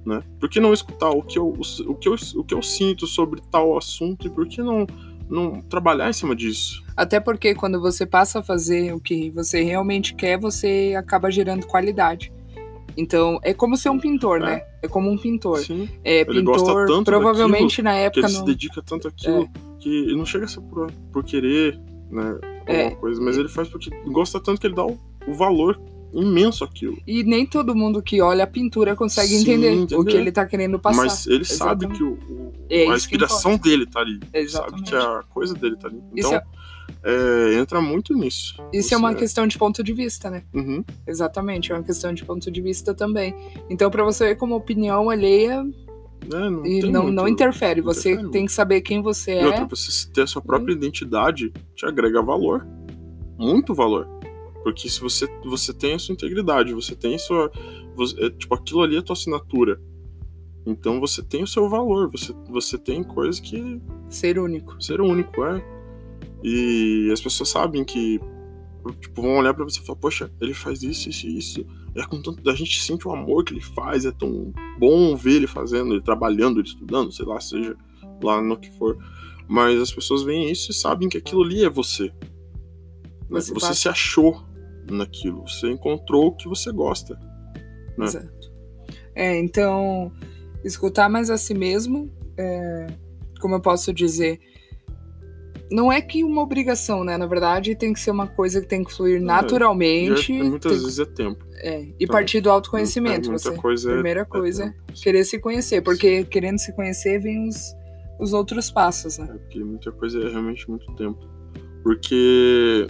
[0.04, 0.22] Né?
[0.40, 1.48] Por que não escutar o que eu,
[1.86, 4.86] o que eu, o que eu sinto sobre tal assunto e por que não,
[5.28, 6.82] não trabalhar em cima disso?
[6.96, 11.66] Até porque quando você passa a fazer o que você realmente quer, você acaba gerando
[11.66, 12.32] qualidade.
[12.96, 14.44] Então, é como ser um pintor, É.
[14.46, 14.62] né?
[14.82, 15.58] É como um pintor.
[15.58, 18.44] Sim, É, Ele gosta pintor, tanto provavelmente na que época ele se não.
[18.44, 19.48] dedica tanto àquilo
[19.78, 21.78] que ele não chega a ser por, por querer,
[22.10, 22.38] né?
[22.66, 22.82] É.
[22.84, 25.78] Alguma coisa, mas ele faz porque gosta tanto que ele dá o, o valor
[26.12, 26.96] imenso àquilo.
[27.06, 30.00] E nem todo mundo que olha a pintura consegue Sim, entender entendeu?
[30.00, 31.02] o que ele tá querendo passar.
[31.02, 31.98] Mas ele sabe Exatamente.
[31.98, 34.14] que o, o- É a inspiração dele tá ali.
[34.24, 34.90] Sabe Exatamente.
[34.90, 36.00] que a coisa dele tá ali.
[36.16, 36.40] Então,
[37.02, 38.54] é, entra muito nisso.
[38.72, 40.42] Isso é uma Você- questão de ponto de vista, né?
[40.54, 40.82] Uhum.
[41.06, 43.34] Exatamente, é uma questão de ponto de vista também.
[43.70, 45.62] Então, pra você ver como opinião alheia
[46.32, 47.80] É, não e não, muito- não interfere.
[47.82, 49.46] Você interfere tem que saber quem você E é.
[49.46, 52.66] outra, você ter a sua própria identidade te agrega valor.
[53.38, 54.08] Muito valor.
[54.62, 57.50] Porque se você, você tem a sua integridade, você tem a sua.
[57.94, 59.80] você- é, tipo, aquilo ali é a tua assinatura.
[60.66, 64.80] Então você tem o seu valor, você, você tem coisas que Ser único.
[64.82, 65.64] ser único, é.
[66.44, 68.20] E as pessoas sabem que
[69.00, 71.66] tipo, vão olhar pra você e falar, poxa, ele faz isso, isso isso.
[71.94, 75.32] É com tanto, a gente sente o amor que ele faz, é tão bom ver
[75.36, 77.74] ele fazendo, ele trabalhando, ele estudando, sei lá, seja
[78.22, 78.96] lá no que for.
[79.48, 82.12] Mas as pessoas veem isso e sabem que aquilo ali é você.
[83.28, 83.40] Né?
[83.40, 84.42] Você Você, se achou
[84.90, 87.18] naquilo, você encontrou o que você gosta.
[87.96, 88.04] né?
[88.06, 88.52] Exato.
[89.14, 90.12] É, então,
[90.64, 92.86] escutar mais a si mesmo, é,
[93.40, 94.38] como eu posso dizer,
[95.70, 97.16] não é que uma obrigação, né?
[97.18, 100.32] Na verdade, tem que ser uma coisa que tem que fluir naturalmente.
[100.32, 101.44] E é- muitas tem- vezes é tempo.
[101.60, 103.26] é, e partir do autoconhecimento.
[103.28, 107.18] É, muita você, coisa é- primeira é coisa, querer se conhecer, porque querendo se conhecer
[107.20, 107.74] vem os,
[108.18, 109.28] os outros passos, né?
[109.30, 111.18] É, porque muita coisa é realmente muito tempo.
[111.82, 112.86] Porque.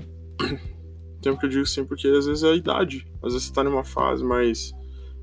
[1.29, 3.07] Tempo que eu digo assim, porque às vezes é a idade.
[3.23, 4.73] Às vezes você tá numa fase mais.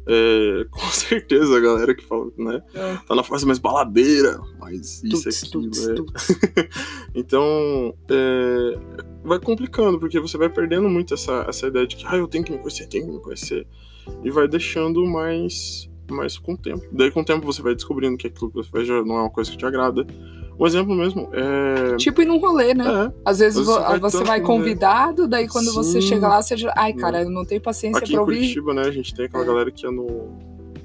[0.08, 2.62] é, com certeza a galera que fala, né?
[2.76, 2.98] É.
[3.08, 5.64] Tá na fase mais baladeira, mais isso Tuts, aquilo.
[5.64, 5.94] tuts, é.
[5.96, 6.28] tuts.
[7.16, 8.78] Então, é,
[9.24, 12.44] vai complicando, porque você vai perdendo muito essa, essa ideia de que, ah, eu tenho
[12.44, 13.66] que me conhecer, tenho que me conhecer.
[14.24, 16.86] E vai deixando mais, mais com o tempo.
[16.92, 19.22] Daí, com o tempo, você vai descobrindo que aquilo que você faz já não é
[19.22, 20.06] uma coisa que te agrada.
[20.58, 21.98] Um exemplo mesmo é.
[21.98, 22.86] Tipo ir num rolê, né?
[22.86, 24.58] É, Às vezes Você vo- vai você vai num rolê.
[24.60, 26.08] convidado, daí quando você Sim.
[26.08, 26.74] chega lá, você já.
[26.78, 28.36] Ai, cara, eu não tenho paciência aqui pra em ouvir.
[28.38, 29.48] Curitiba, né, a gente tem aquela É.
[29.48, 30.06] galera que é no.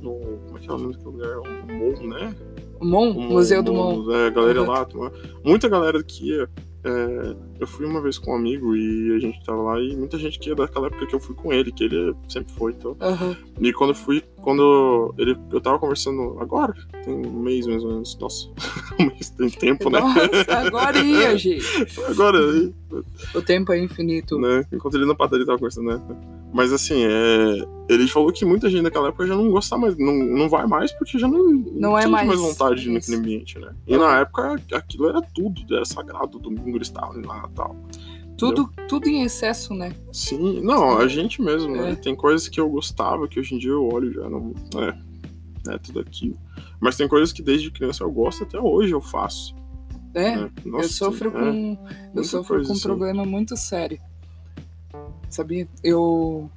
[0.02, 0.12] no
[0.46, 1.38] como é que é o nome daquele lugar?
[1.38, 2.34] O Mon, né?
[2.80, 4.10] O Mon, O Museu do Mon.
[4.12, 4.68] É, a galera Uhum.
[4.68, 4.86] lá.
[5.44, 6.46] Muita galera que.
[6.82, 10.18] É, eu fui uma vez com um amigo e a gente tava lá e muita
[10.18, 12.96] gente que ia daquela época que eu fui com ele, que ele sempre foi, então.
[13.00, 13.36] Aham.
[13.60, 16.74] E quando eu fui, quando ele, eu tava conversando agora,
[17.04, 18.48] tem um mês mais ou menos, nossa,
[18.98, 20.00] um mês tem tempo, né?
[20.00, 21.64] Nossa, agora ia, gente.
[22.08, 22.72] agora, aí,
[23.34, 24.38] O tempo é infinito.
[24.38, 24.64] né?
[24.72, 26.00] Encontrei ele na padaria tava conversando, né?
[26.52, 30.12] Mas assim, é, ele falou que muita gente daquela época já não gosta mais, não,
[30.12, 33.58] não vai mais porque já não, Não é mais mais vontade de ir naquele ambiente,
[33.58, 33.72] né?
[33.86, 37.76] E na época aquilo era tudo, era sagrado, domingo eles estavam lá e tal.
[38.36, 39.92] Tudo, tudo em excesso, né?
[40.12, 41.92] Sim, não, a gente mesmo, né?
[41.92, 41.94] É.
[41.94, 44.54] Tem coisas que eu gostava que hoje em dia eu olho já não.
[44.76, 46.38] É, é tudo aquilo.
[46.80, 49.54] Mas tem coisas que desde criança eu gosto até hoje eu faço.
[50.14, 50.36] É.
[50.36, 50.50] né?
[50.64, 51.78] Nossa, eu sofro é, com.
[52.14, 52.82] Eu sofro com um assim.
[52.82, 54.00] problema muito sério.
[55.30, 55.66] Sabia?
[55.82, 56.50] Eu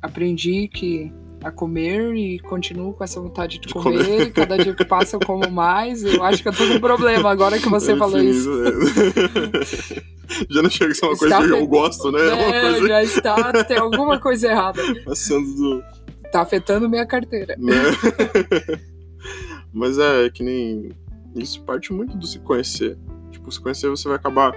[0.00, 1.12] aprendi que
[1.42, 3.98] a comer e continuo com essa vontade de, De comer.
[4.04, 4.32] comer.
[4.32, 6.02] Cada dia que passa eu como mais.
[6.02, 8.48] Eu acho que eu tô com um problema agora que você é falou isso.
[8.50, 10.44] infinito, é.
[10.54, 12.20] já não chega a ser uma Está coisa que eu gosto, né?
[12.20, 14.80] É uma É, coisa já está, tem alguma coisa errada.
[15.04, 15.82] passando do.
[16.32, 17.54] Tá afetando minha carteira.
[17.58, 17.74] Né?
[19.72, 20.90] Mas é, é que nem.
[21.36, 22.96] Isso parte muito do se conhecer.
[23.32, 24.52] Tipo, se conhecer você vai acabar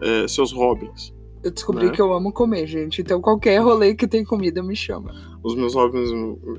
[0.00, 1.12] é, seus hobbies.
[1.42, 1.90] Eu descobri Né?
[1.90, 3.00] que eu amo comer, gente.
[3.00, 5.12] Então qualquer rolê que tem comida me chama.
[5.42, 6.08] Os meus hobbies,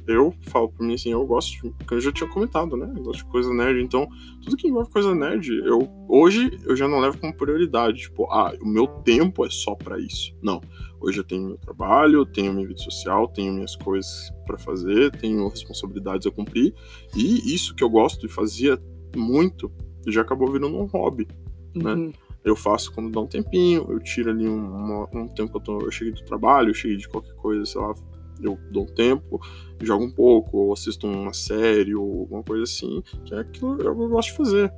[0.08, 1.70] eu falo por mim assim, eu gosto de.
[1.78, 2.92] porque Eu já tinha comentado, né?
[2.96, 3.82] Eu gosto de coisa nerd.
[3.82, 4.06] Então,
[4.44, 5.88] tudo que envolve coisa nerd, eu.
[6.10, 8.02] Hoje eu já não levo como prioridade.
[8.02, 10.36] Tipo, ah, o meu tempo é só pra isso.
[10.42, 10.60] Não.
[11.00, 15.12] Hoje eu tenho meu trabalho, eu tenho minha vida social, tenho minhas coisas pra fazer,
[15.12, 16.74] tenho responsabilidades a cumprir.
[17.16, 18.78] E isso que eu gosto e fazia
[19.16, 19.72] muito
[20.08, 21.28] já acabou virando um hobby.
[21.76, 21.94] Né?
[21.94, 22.14] Uhum.
[22.44, 25.62] Eu faço quando dá um tempinho, eu tiro ali um, uma- um tempo que eu,
[25.62, 27.94] tô, eu cheguei do trabalho, eu cheguei de qualquer coisa, sei lá,
[28.42, 29.40] eu dou um tempo,
[29.82, 33.86] jogo um pouco, ou assisto uma série, ou alguma coisa assim, que é aquilo que
[33.86, 34.74] eu gosto de fazer.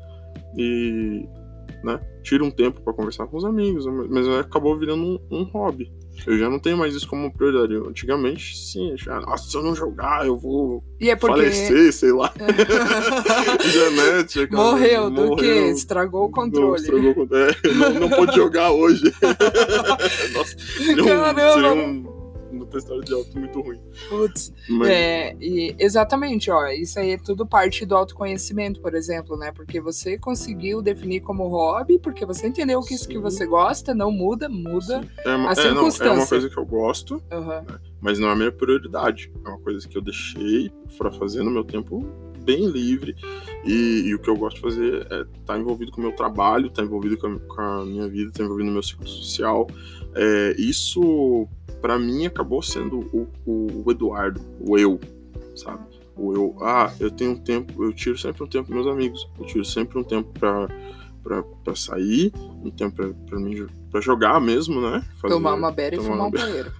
[0.57, 1.27] E,
[1.83, 5.91] né, tiro um tempo para conversar com os amigos, mas acabou virando um, um hobby.
[6.25, 7.75] Eu já não tenho mais isso como prioridade.
[7.75, 11.41] Antigamente, sim, já, nossa, se eu não jogar, eu vou e é porque...
[11.41, 12.33] falecer, sei lá.
[13.61, 15.71] Janete, morreu, morreu, do quê?
[15.71, 16.67] Estragou o controle.
[16.67, 17.51] Não, estragou o controle.
[17.51, 19.03] É, não, não pôde jogar hoje.
[20.33, 20.55] nossa,
[21.03, 22.09] Caramba!
[22.09, 22.14] Um
[22.65, 23.79] no história de auto muito ruim.
[24.09, 24.89] Putz, Mas...
[24.89, 29.51] é, e exatamente, ó, isso aí é tudo parte do autoconhecimento, por exemplo, né?
[29.51, 34.11] Porque você conseguiu definir como hobby, porque você entendeu que isso que você gosta não
[34.11, 36.03] muda, muda é uma, a circunstância.
[36.03, 37.47] É, não, é uma coisa que eu gosto, uhum.
[37.47, 37.65] né?
[38.01, 39.31] mas não é a minha prioridade.
[39.43, 42.05] É uma coisa que eu deixei para fazer no meu tempo
[42.45, 43.15] bem livre
[43.65, 46.15] e, e, o que eu gosto de fazer é estar tá envolvido com o meu
[46.15, 48.83] trabalho, estar tá envolvido com a, com a, minha vida, estar tá envolvido no meu
[48.83, 49.67] ciclo social.
[50.13, 51.47] É, isso
[51.81, 54.99] para mim acabou sendo o, o, o, Eduardo, o eu,
[55.55, 55.83] sabe?
[56.15, 59.27] O eu, ah, eu tenho um tempo, eu tiro sempre um tempo para meus amigos,
[59.39, 60.67] eu tiro sempre um tempo para
[61.63, 62.31] para sair,
[62.63, 65.03] um tempo para mim para jogar mesmo, né?
[65.19, 66.71] Fazer, tomar uma beira e fumar um banheiro.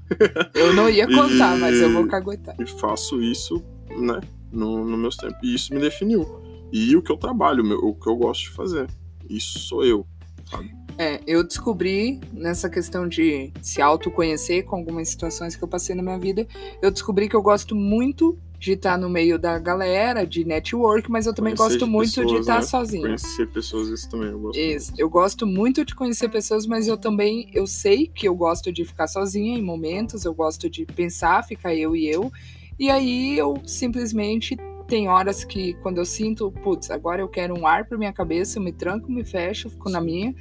[0.53, 2.55] eu não ia contar, e, mas eu vou caguetar.
[2.59, 4.21] E faço isso, né,
[4.55, 5.37] no, no meus tempos.
[5.43, 6.25] E isso me definiu.
[6.71, 8.87] E o que eu trabalho, o que eu gosto de fazer.
[9.29, 10.05] Isso sou eu,
[10.49, 10.73] sabe?
[10.97, 16.01] É, eu descobri nessa questão de se autoconhecer com algumas situações que eu passei na
[16.01, 16.47] minha vida,
[16.81, 21.25] eu descobri que eu gosto muito de estar no meio da galera, de network, mas
[21.25, 22.61] eu também conhecer gosto muito pessoas, de estar né?
[22.61, 23.01] sozinho.
[23.03, 24.57] Conhecer pessoas, isso também eu gosto.
[24.57, 24.93] Isso.
[24.97, 28.85] Eu gosto muito de conhecer pessoas, mas eu também eu sei que eu gosto de
[28.85, 32.31] ficar sozinha em momentos, eu gosto de pensar, ficar eu e eu.
[32.79, 34.57] E aí eu simplesmente
[34.87, 38.59] tem horas que quando eu sinto, putz, agora eu quero um ar para minha cabeça,
[38.59, 40.33] eu me tranco, me fecho, fico na minha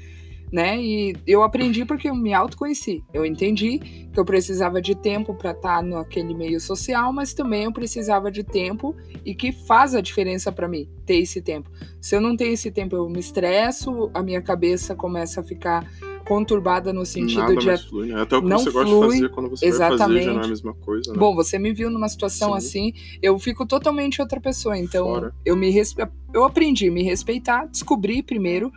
[0.54, 0.80] né?
[0.80, 3.02] E eu aprendi porque eu me autoconheci.
[3.12, 3.80] Eu entendi
[4.12, 8.30] que eu precisava de tempo para estar tá naquele meio social, mas também eu precisava
[8.30, 11.68] de tempo e que faz a diferença para mim ter esse tempo.
[12.00, 15.90] Se eu não tenho esse tempo, eu me estresso, a minha cabeça começa a ficar
[16.24, 18.22] conturbada no sentido Nada de flui, né?
[18.22, 19.98] até o que não você flui, gosta de fazer quando você exatamente.
[19.98, 21.12] vai fazer já não é a mesma coisa.
[21.12, 21.18] Né?
[21.18, 22.56] Bom, você me viu numa situação Sim.
[22.56, 24.76] assim, eu fico totalmente outra pessoa.
[24.76, 25.34] Então Fora.
[25.44, 26.06] eu me respe...
[26.32, 28.72] eu aprendi a me respeitar, descobri primeiro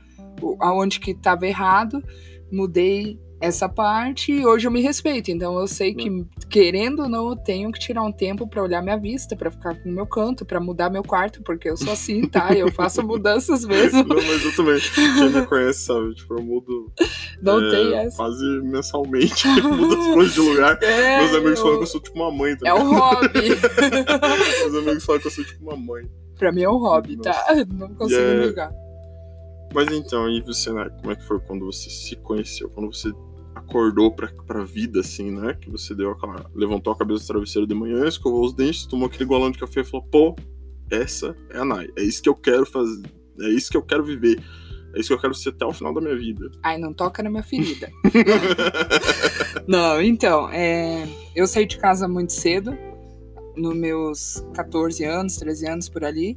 [0.60, 2.04] aonde que estava errado,
[2.52, 5.30] mudei essa parte e hoje eu me respeito.
[5.30, 8.82] Então eu sei que, querendo ou não, eu tenho que tirar um tempo para olhar
[8.82, 12.28] minha vista, para ficar no meu canto, para mudar meu quarto, porque eu sou assim,
[12.28, 12.48] tá?
[12.58, 14.04] Eu faço mudanças mesmo.
[14.04, 14.80] Não, mas eu também.
[14.80, 16.92] Quem me conhece sabe, tipo, eu mudo.
[17.42, 18.18] Não é, tem essa.
[18.18, 19.48] Quase mensalmente.
[19.62, 20.82] mudo as coisas de lugar.
[20.82, 21.64] É, Meus amigos eu...
[21.64, 22.72] falam que eu sou tipo uma mãe também.
[22.72, 23.50] É um hobby.
[24.64, 26.10] Meus amigos falam que eu sou tipo uma mãe.
[26.38, 27.30] Pra mim é um hobby, tá?
[27.30, 27.66] Nossa.
[27.66, 27.74] tá?
[27.74, 28.44] Não consigo yeah.
[28.44, 28.72] É negar.
[29.74, 30.90] Mas então, e você, né?
[31.02, 32.70] Como é que foi quando você se conheceu?
[32.70, 33.12] Quando você
[33.68, 35.54] acordou pra, pra vida, assim, né?
[35.60, 36.50] Que você deu aquela.
[36.56, 39.82] levantou a cabeça do travesseiro de manhã, escovou os dentes, tomou aquele golão de café
[39.82, 40.36] e falou: pô,
[40.90, 41.90] essa é a Nai.
[41.98, 43.04] É isso que eu quero fazer.
[43.42, 44.42] É isso que eu quero viver.
[44.96, 46.50] É isso que eu quero ser até o final da minha vida.
[46.64, 47.92] Ai, não toca na minha ferida.
[49.68, 51.08] não, então, é...
[51.36, 52.76] eu saí de casa muito cedo,
[53.56, 56.36] nos meus 14 anos, 13 anos por ali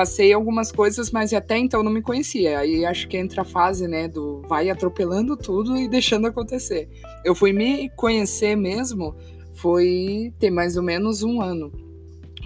[0.00, 2.58] passei algumas coisas, mas até então não me conhecia.
[2.58, 6.88] Aí acho que entra a fase, né, do vai atropelando tudo e deixando acontecer.
[7.22, 9.14] Eu fui me conhecer mesmo,
[9.52, 11.70] foi ter mais ou menos um ano.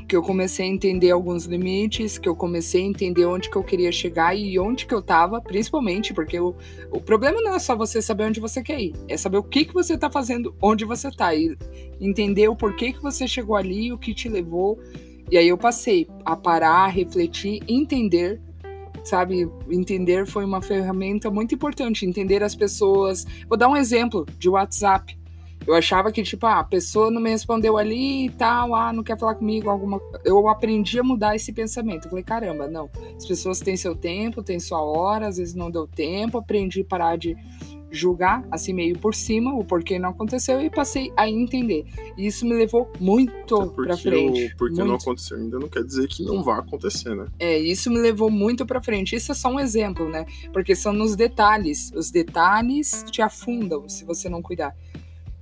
[0.08, 3.62] Que eu comecei a entender alguns limites, que eu comecei a entender onde que eu
[3.62, 6.56] queria chegar e onde que eu tava, principalmente, porque o,
[6.90, 9.64] o problema não é só você saber onde você quer ir, é saber o que
[9.64, 11.56] que você tá fazendo, onde você tá, e
[12.00, 14.76] entender o porquê que você chegou ali, o que te levou,
[15.34, 18.40] e aí eu passei a parar, refletir, entender,
[19.02, 19.50] sabe?
[19.68, 23.26] Entender foi uma ferramenta muito importante, entender as pessoas.
[23.48, 25.18] Vou dar um exemplo de WhatsApp.
[25.66, 29.02] Eu achava que, tipo, ah, a pessoa não me respondeu ali e tal, ah, não
[29.02, 32.04] quer falar comigo, alguma Eu aprendi a mudar esse pensamento.
[32.04, 32.88] Eu falei, caramba, não.
[33.16, 36.84] As pessoas têm seu tempo, têm sua hora, às vezes não deu tempo, aprendi a
[36.84, 37.36] parar de
[37.94, 41.84] julgar assim meio por cima o porquê não aconteceu e passei a entender.
[42.16, 44.46] E isso me levou muito para frente.
[44.46, 44.88] O porque muito.
[44.88, 47.26] não aconteceu ainda não quer dizer que não vai acontecer, né?
[47.38, 49.14] É, isso me levou muito para frente.
[49.16, 50.26] Isso é só um exemplo, né?
[50.52, 51.92] Porque são nos detalhes.
[51.94, 54.74] Os detalhes te afundam se você não cuidar.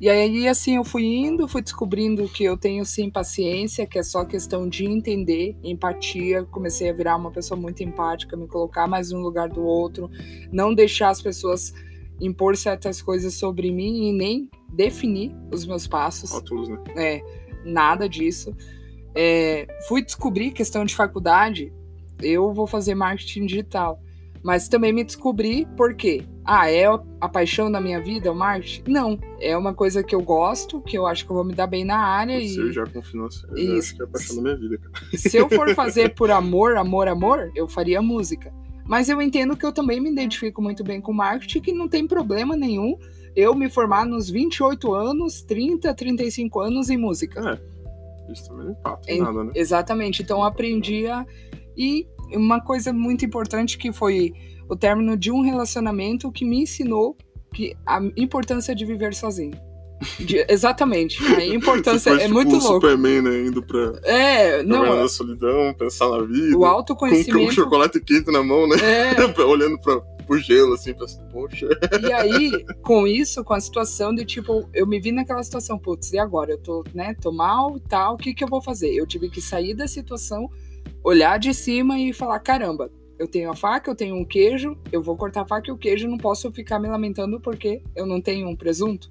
[0.03, 4.03] E aí, assim, eu fui indo, fui descobrindo que eu tenho sim paciência, que é
[4.03, 6.42] só questão de entender, empatia.
[6.50, 10.11] Comecei a virar uma pessoa muito empática, me colocar mais um lugar do outro,
[10.50, 11.72] não deixar as pessoas
[12.20, 16.32] impor certas coisas sobre mim e nem definir os meus passos.
[16.68, 16.78] Né?
[16.96, 17.22] É,
[17.64, 18.54] nada disso.
[19.14, 21.72] É, fui descobrir questão de faculdade,
[22.20, 24.00] eu vou fazer marketing digital.
[24.42, 26.24] Mas também me descobri por quê.
[26.44, 26.86] Ah, é
[27.20, 28.82] a paixão da minha vida, o marketing?
[28.88, 29.18] Não.
[29.40, 31.84] É uma coisa que eu gosto, que eu acho que eu vou me dar bem
[31.84, 32.40] na área.
[32.40, 34.94] Você e já confirmou, eu acho que é a paixão da minha vida, cara.
[35.16, 38.52] se eu for fazer por amor, amor, amor, eu faria música.
[38.87, 42.07] Mas eu entendo que eu também me identifico muito bem com marketing, que não tem
[42.07, 42.99] problema nenhum
[43.35, 47.41] eu me formar nos 28 anos, 30, 35 anos em música.
[47.51, 49.53] É, isso também não impacta em nada, né?
[49.55, 50.22] Exatamente.
[50.22, 51.24] Então eu aprendi a.
[51.76, 54.33] E uma coisa muito importante que foi
[54.68, 57.16] o término de um relacionamento que me ensinou
[57.53, 59.59] que a importância de viver sozinho.
[60.18, 61.22] De, exatamente.
[61.24, 62.74] A importância é tipo, muito um louco.
[62.74, 63.40] Superman, né?
[63.46, 64.96] Indo pra É, não.
[64.96, 66.57] na solidão, pensar na vida.
[66.57, 67.48] O Com autoconhecimento.
[67.48, 68.76] o chocolate quente na mão, né?
[68.82, 71.68] É, Olhando pra, pro gelo, assim, pensando, poxa.
[72.03, 76.12] E aí, com isso, com a situação de tipo, eu me vi naquela situação, putz,
[76.12, 76.53] e agora?
[76.53, 78.92] Eu tô, né, tô mal e tal, o que que eu vou fazer?
[78.94, 80.48] Eu tive que sair da situação,
[81.05, 85.03] olhar de cima e falar: caramba, eu tenho a faca, eu tenho um queijo, eu
[85.03, 88.20] vou cortar a faca e o queijo, não posso ficar me lamentando porque eu não
[88.20, 89.11] tenho um presunto.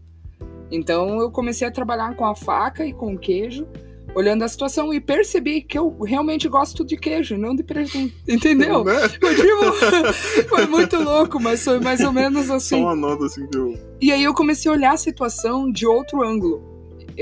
[0.71, 3.67] Então eu comecei a trabalhar com a faca e com o queijo,
[4.15, 8.13] olhando a situação e percebi que eu realmente gosto de queijo, não de presunto.
[8.27, 8.83] Entendeu?
[8.83, 9.09] Né?
[9.19, 12.81] Foi, tipo, foi muito louco, mas foi mais ou menos Só assim.
[12.81, 13.73] uma nota, assim, que eu...
[14.01, 16.70] E aí eu comecei a olhar a situação de outro ângulo.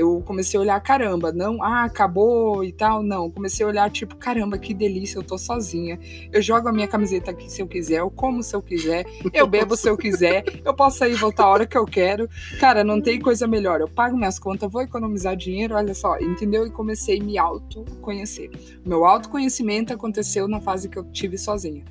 [0.00, 3.30] Eu comecei a olhar, caramba, não, ah, acabou e tal, não.
[3.30, 6.00] Comecei a olhar, tipo, caramba, que delícia, eu tô sozinha.
[6.32, 9.46] Eu jogo a minha camiseta aqui se eu quiser, eu como se eu quiser, eu
[9.46, 12.30] bebo se eu quiser, eu posso sair e voltar a hora que eu quero.
[12.58, 13.82] Cara, não tem coisa melhor.
[13.82, 16.66] Eu pago minhas contas, vou economizar dinheiro, olha só, entendeu?
[16.66, 18.50] E comecei a me autoconhecer.
[18.82, 21.84] Meu autoconhecimento aconteceu na fase que eu tive sozinha.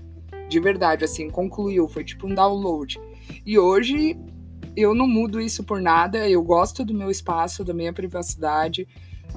[0.47, 2.99] De verdade, assim, concluiu, foi tipo um download.
[3.45, 4.17] E hoje
[4.75, 6.29] eu não mudo isso por nada.
[6.29, 8.87] Eu gosto do meu espaço, da minha privacidade.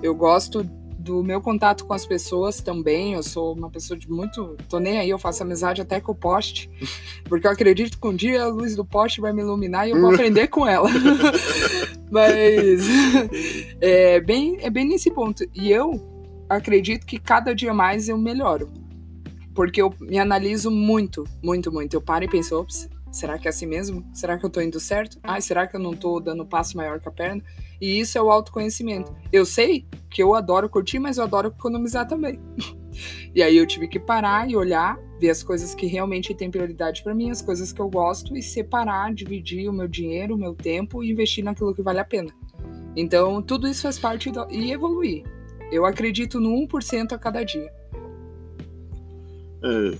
[0.02, 0.64] Eu gosto
[1.02, 3.14] do meu contato com as pessoas também.
[3.14, 4.56] Eu sou uma pessoa de muito.
[4.68, 6.70] tô nem aí, eu faço amizade até com o poste.
[7.24, 10.00] Porque eu acredito que um dia a luz do poste vai me iluminar e eu
[10.00, 10.88] vou aprender com ela.
[12.10, 12.82] Mas
[13.80, 15.44] é bem, é bem nesse ponto.
[15.54, 16.00] E eu
[16.48, 18.70] acredito que cada dia mais eu melhoro.
[19.54, 21.94] Porque eu me analiso muito, muito, muito.
[21.94, 24.04] Eu paro e penso, ops, será que é assim mesmo?
[24.12, 25.18] Será que eu tô indo certo?
[25.22, 27.42] Ai, será que eu não tô dando passo maior que a perna?
[27.80, 29.14] E isso é o autoconhecimento.
[29.32, 32.40] Eu sei que eu adoro curtir, mas eu adoro economizar também.
[33.34, 37.02] e aí eu tive que parar e olhar, ver as coisas que realmente têm prioridade
[37.02, 40.54] para mim, as coisas que eu gosto e separar, dividir o meu dinheiro, o meu
[40.54, 42.32] tempo e investir naquilo que vale a pena.
[42.96, 44.46] Então, tudo isso faz parte do...
[44.50, 45.24] e evoluir.
[45.70, 47.72] Eu acredito no 1% a cada dia.
[49.64, 49.98] É,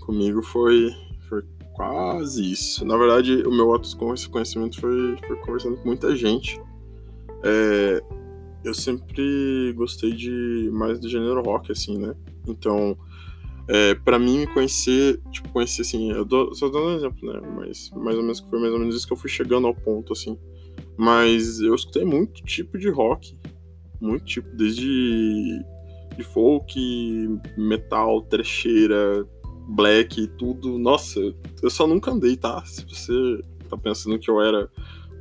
[0.00, 1.03] comigo foi, foi
[1.74, 2.84] quase isso.
[2.84, 6.60] Na verdade, o meu autoconhecimento foi, foi conversando com muita gente.
[7.42, 8.02] É,
[8.64, 12.14] eu sempre gostei de mais do gênero rock, assim, né?
[12.46, 12.96] Então,
[13.68, 17.40] é, para mim me conhecer, tipo, conhecer assim, eu dou, só dando um exemplo, né?
[17.56, 20.12] Mas mais ou menos foi mais ou menos isso que eu fui chegando ao ponto,
[20.12, 20.38] assim.
[20.96, 23.36] Mas eu escutei muito tipo de rock,
[24.00, 25.62] muito tipo, desde
[26.16, 29.26] de folk, metal, trecheira,
[29.66, 30.78] black, tudo.
[30.78, 31.20] Nossa,
[31.62, 32.62] eu só nunca andei, tá?
[32.64, 34.68] Se você tá pensando que eu era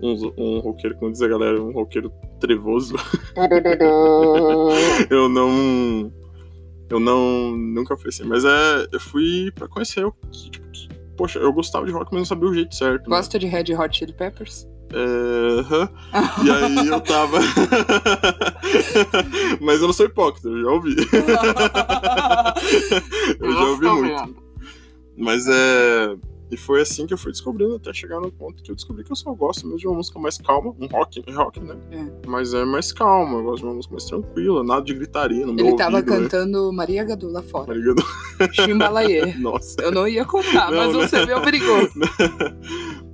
[0.02, 2.96] um, um roqueiro, como diz a galera, um roqueiro trevoso,
[5.10, 6.12] eu não.
[6.90, 7.56] Eu não.
[7.58, 8.24] Nunca fui assim.
[8.24, 8.88] Mas é.
[8.92, 10.64] Eu fui pra conhecer o que, tipo,
[11.16, 13.04] Poxa, eu gostava de rock, mas não sabia o jeito certo.
[13.04, 13.16] né?
[13.16, 14.68] Gosta de Red Hot Chili Peppers?
[14.94, 15.90] É.
[16.46, 17.40] E aí eu tava.
[19.60, 20.96] Mas eu não sou hipócrita, eu já ouvi.
[23.40, 24.36] eu já ouvi muito.
[25.18, 26.16] Mas é.
[26.52, 29.12] E foi assim que eu fui descobrindo até chegar no ponto que eu descobri que
[29.12, 31.76] eu só gosto mesmo de uma música mais calma, um rock, rock né?
[31.90, 32.06] É.
[32.28, 35.54] Mas é mais calma, eu gosto de uma música mais tranquila, nada de gritaria no
[35.54, 36.20] meu Ele tava ouvido, né?
[36.20, 37.66] cantando Maria Gadu lá fora.
[37.66, 38.04] Tá ligado?
[38.54, 39.34] Chimbalaê.
[39.42, 39.82] Nossa.
[39.82, 41.08] Eu não ia contar, Não, mas né?
[41.08, 41.90] você me obrigou.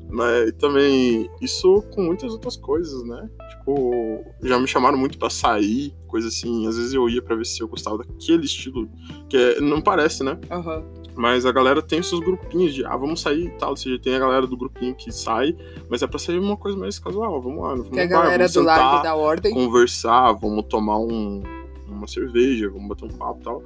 [0.09, 3.29] Mas também, isso com muitas outras coisas, né?
[3.51, 6.67] Tipo, já me chamaram muito pra sair, coisa assim.
[6.67, 8.89] Às vezes eu ia pra ver se eu gostava daquele estilo,
[9.29, 10.39] que é- não parece, né?
[10.49, 10.83] Aham.
[11.15, 13.71] Mas a galera tem os seus grupinhos de, ah, vamos sair e tal.
[13.71, 15.55] Ou seja, tem a galera do grupinho que sai,
[15.89, 17.41] mas é pra sair uma coisa mais casual.
[17.41, 19.53] Vamos lá, vamos Que a bar, galera vamos do sentar, Largo da Ordem.
[19.53, 21.43] conversar, vamos tomar um-
[21.87, 23.63] uma cerveja, vamos bater um papo e tal.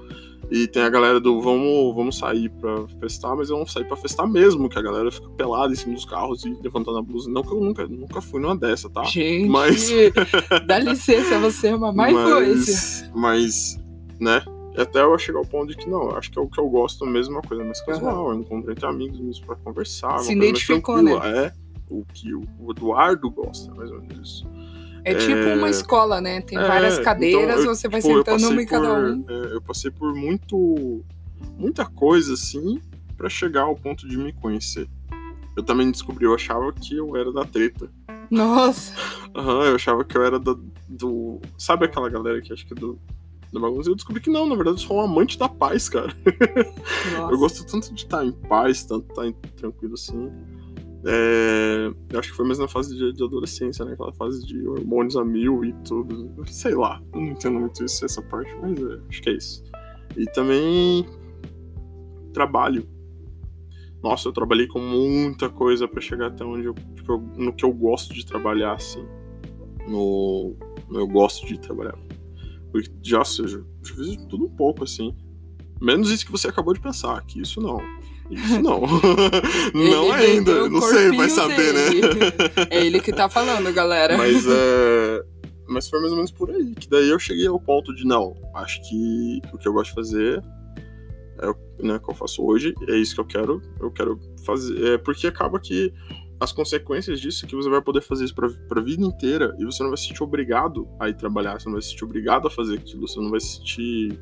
[0.51, 4.27] E tem a galera do vamos, vamos sair pra festar, mas vamos sair pra festar
[4.27, 7.29] mesmo, que a galera fica pelada em cima dos carros e levantando a blusa.
[7.29, 9.03] Não que eu nunca, nunca fui numa dessa, tá?
[9.05, 9.89] Gente, Mas-
[10.67, 13.09] dá licença, você é uma má influência.
[13.15, 13.79] mas,
[14.19, 14.43] né?
[14.77, 17.05] Até eu chegar ao ponto de que não, acho que é o que eu gosto
[17.05, 18.31] mesmo, é uma coisa mais casual.
[18.31, 20.17] Eu encontro entre amigos mesmo pra conversar.
[20.19, 21.27] Se identificou, tranquila.
[21.27, 21.53] É
[21.89, 24.47] o que o o Eduardo gosta, mais ou menos isso.
[25.05, 25.55] É tipo É.
[25.55, 26.41] uma escola, né?
[26.41, 29.25] Tem É, várias cadeiras, então eu- você vai eu sentando uma em cada por- um.
[29.27, 31.03] é, eu passei por muito.
[31.57, 32.79] muita coisa assim.
[33.15, 34.89] para chegar ao ponto de me conhecer.
[35.55, 37.89] Eu também descobri, eu achava que eu era da treta.
[38.29, 38.93] Nossa!
[39.35, 40.55] Aham, uhum, eu achava que eu era do,
[40.89, 41.39] do.
[41.57, 42.99] Sabe aquela galera que acho que é do,
[43.53, 43.89] da bagunça?
[43.89, 46.13] Eu descobri que não, na verdade eu sou um amante da paz, cara.
[47.31, 50.31] eu gosto tanto de estar em paz, tanto de estar tranquilo assim.
[51.05, 53.93] É, eu acho que foi mais na fase de, de, adolescência, né?
[53.93, 56.33] Aquela fase de hormônios a mil e tudo.
[56.47, 59.63] Sei lá, não entendo muito isso, essa parte, mas é, acho que é isso.
[60.15, 61.05] E também
[62.31, 62.87] trabalho.
[64.01, 67.71] Nossa, eu trabalhei com muita coisa para chegar até onde eu, tipo, no que eu
[67.71, 69.05] gosto de trabalhar, assim.
[69.87, 70.55] No,
[70.89, 71.97] no eu gosto de trabalhar.
[72.71, 75.15] Porque, já seja, eu fiz tudo um pouco, assim.
[75.81, 77.79] Menos isso que você acabou de pensar, que isso não.
[78.29, 78.81] Isso não.
[79.73, 80.69] não ainda.
[80.69, 81.89] Não sei, vai saber, né?
[81.89, 82.01] dele.
[82.01, 82.67] né?
[82.69, 84.17] é ele que tá falando, galera.
[84.17, 85.23] Mas é.
[85.67, 86.75] Mas foi mais ou menos por aí.
[86.75, 89.95] Que daí eu cheguei ao ponto de, não, acho que o que eu gosto de
[89.95, 90.43] fazer
[91.39, 93.61] é o né, que eu faço hoje, é isso que eu quero.
[93.79, 94.93] Eu quero fazer.
[94.93, 95.93] É porque acaba que
[96.39, 99.65] as consequências disso é que você vai poder fazer isso pra, pra vida inteira e
[99.65, 102.47] você não vai se sentir obrigado a ir trabalhar, você não vai se sentir obrigado
[102.47, 104.19] a fazer aquilo, você não vai se sentir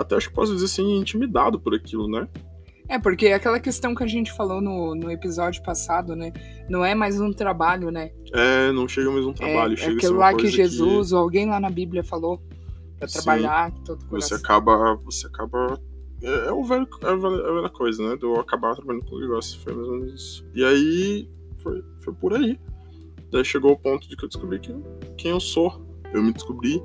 [0.00, 2.28] até acho que posso dizer assim, intimidado por aquilo, né?
[2.88, 6.32] É, porque é aquela questão que a gente falou no, no episódio passado, né?
[6.70, 8.10] Não é mais um trabalho, né?
[8.32, 9.74] É, não chega mais um trabalho.
[9.74, 11.14] É, chega é aquilo lá que Jesus, que...
[11.14, 12.40] ou alguém lá na Bíblia falou,
[12.98, 14.38] pra trabalhar Sim, todo coração.
[14.38, 14.94] Você acaba.
[15.04, 15.78] Você acaba.
[16.22, 18.16] É, é o velho, é a velha coisa, né?
[18.16, 19.60] De eu acabar trabalhando com o negócio.
[19.60, 20.46] Foi mais ou menos isso.
[20.54, 21.28] E aí,
[21.58, 22.58] foi, foi por aí.
[23.30, 24.74] Daí chegou o ponto de que eu descobri que,
[25.18, 25.86] quem eu sou.
[26.14, 26.82] Eu me descobri.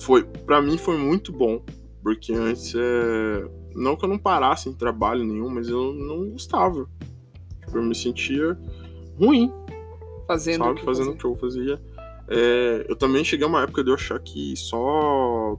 [0.00, 1.62] Foi, para mim foi muito bom
[2.04, 3.48] porque antes é.
[3.74, 6.86] Não que eu não parasse em trabalho nenhum, mas eu não gostava.
[7.64, 8.56] Tipo, eu me sentia
[9.18, 9.50] ruim.
[10.28, 10.72] Fazendo sabe?
[10.72, 11.80] o que Fazendo o que eu fazia.
[12.28, 15.58] É, eu também cheguei a uma época de eu achar que só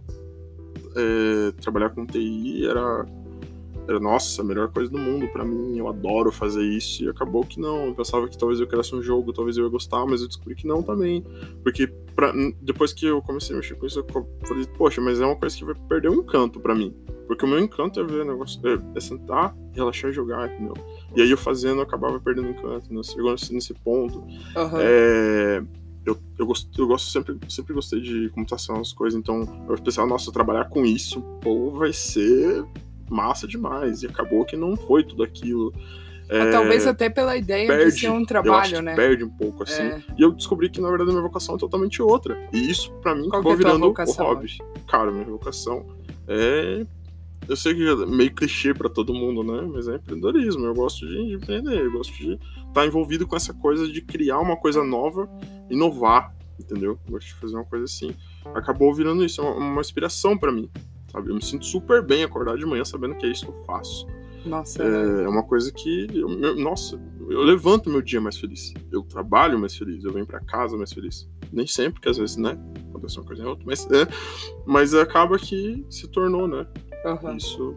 [0.95, 3.05] é, trabalhar com TI era
[3.87, 7.03] era, nossa, a melhor coisa do mundo para mim, eu adoro fazer isso.
[7.03, 7.87] E acabou que não.
[7.87, 10.55] Eu pensava que talvez eu criasse um jogo, talvez eu ia gostar, mas eu descobri
[10.55, 11.23] que não também.
[11.63, 15.25] Porque pra, depois que eu comecei a mexer com isso, eu falei, poxa, mas é
[15.25, 16.95] uma coisa que vai perder um encanto para mim.
[17.27, 20.75] Porque o meu encanto é ver o negócio, é, é, sentar, relaxar e jogar, entendeu?
[21.15, 23.01] E aí eu fazendo, eu acabava perdendo encanto, né?
[23.03, 24.19] Chegou nesse, nesse ponto.
[24.19, 24.79] Uhum.
[24.79, 25.63] É,
[26.05, 30.07] eu, eu, gosto, eu gosto sempre, sempre gostei de computação, as coisas, então eu pensava,
[30.07, 32.63] nossa, trabalhar com isso, pô, vai ser
[33.09, 34.03] massa demais.
[34.03, 35.73] E acabou que não foi tudo aquilo.
[36.27, 38.95] É, talvez até pela ideia perde, de ser um trabalho, né?
[38.95, 39.83] Perde um pouco, assim.
[39.83, 40.01] É.
[40.17, 42.37] E eu descobri que, na verdade, a minha vocação é totalmente outra.
[42.51, 44.45] E isso, para mim, Qual acabou é virando o hobby.
[44.45, 44.57] Hoje?
[44.87, 45.85] Cara, minha vocação
[46.27, 46.85] é.
[47.47, 49.69] Eu sei que é meio clichê para todo mundo, né?
[49.71, 50.65] Mas é empreendedorismo.
[50.65, 54.01] Eu gosto de, de empreender, eu gosto de estar tá envolvido com essa coisa de
[54.01, 55.29] criar uma coisa nova,
[55.69, 56.97] inovar, entendeu?
[57.05, 58.15] Eu gosto de fazer uma coisa assim.
[58.55, 60.71] Acabou virando isso, é uma, uma inspiração para mim
[61.15, 61.29] sabe?
[61.29, 64.05] Eu me sinto super bem acordar de manhã sabendo que é isso que eu faço.
[64.45, 64.83] Nossa.
[64.83, 66.99] É, é uma coisa que, eu, eu, nossa,
[67.29, 68.73] eu levanto meu dia mais feliz.
[68.91, 71.27] Eu trabalho mais feliz, eu venho para casa mais feliz.
[71.51, 72.57] Nem sempre, porque às vezes, né,
[72.89, 74.07] acontece uma coisa em outra, mas, é,
[74.65, 76.67] mas acaba que se tornou, né?
[77.05, 77.37] Uhum.
[77.37, 77.75] Isso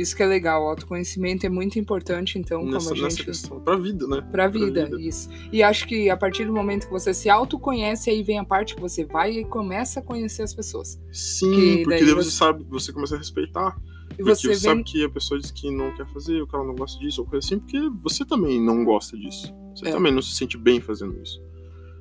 [0.00, 3.18] isso que é legal, o autoconhecimento é muito importante, então, nessa, como a gente...
[3.18, 4.26] Nessa questão, pra vida, né?
[4.30, 5.28] Pra vida, pra vida, isso.
[5.52, 8.74] E acho que a partir do momento que você se autoconhece, aí vem a parte
[8.74, 11.00] que você vai e começa a conhecer as pessoas.
[11.12, 12.30] Sim, que porque daí você...
[12.30, 13.76] sabe, você começa a respeitar.
[14.18, 14.58] E você, você vem...
[14.58, 17.26] sabe que a pessoa diz que não quer fazer, que ela não gosta disso, ou
[17.26, 19.54] coisa assim, porque você também não gosta disso.
[19.74, 19.92] Você é.
[19.92, 21.40] também não se sente bem fazendo isso.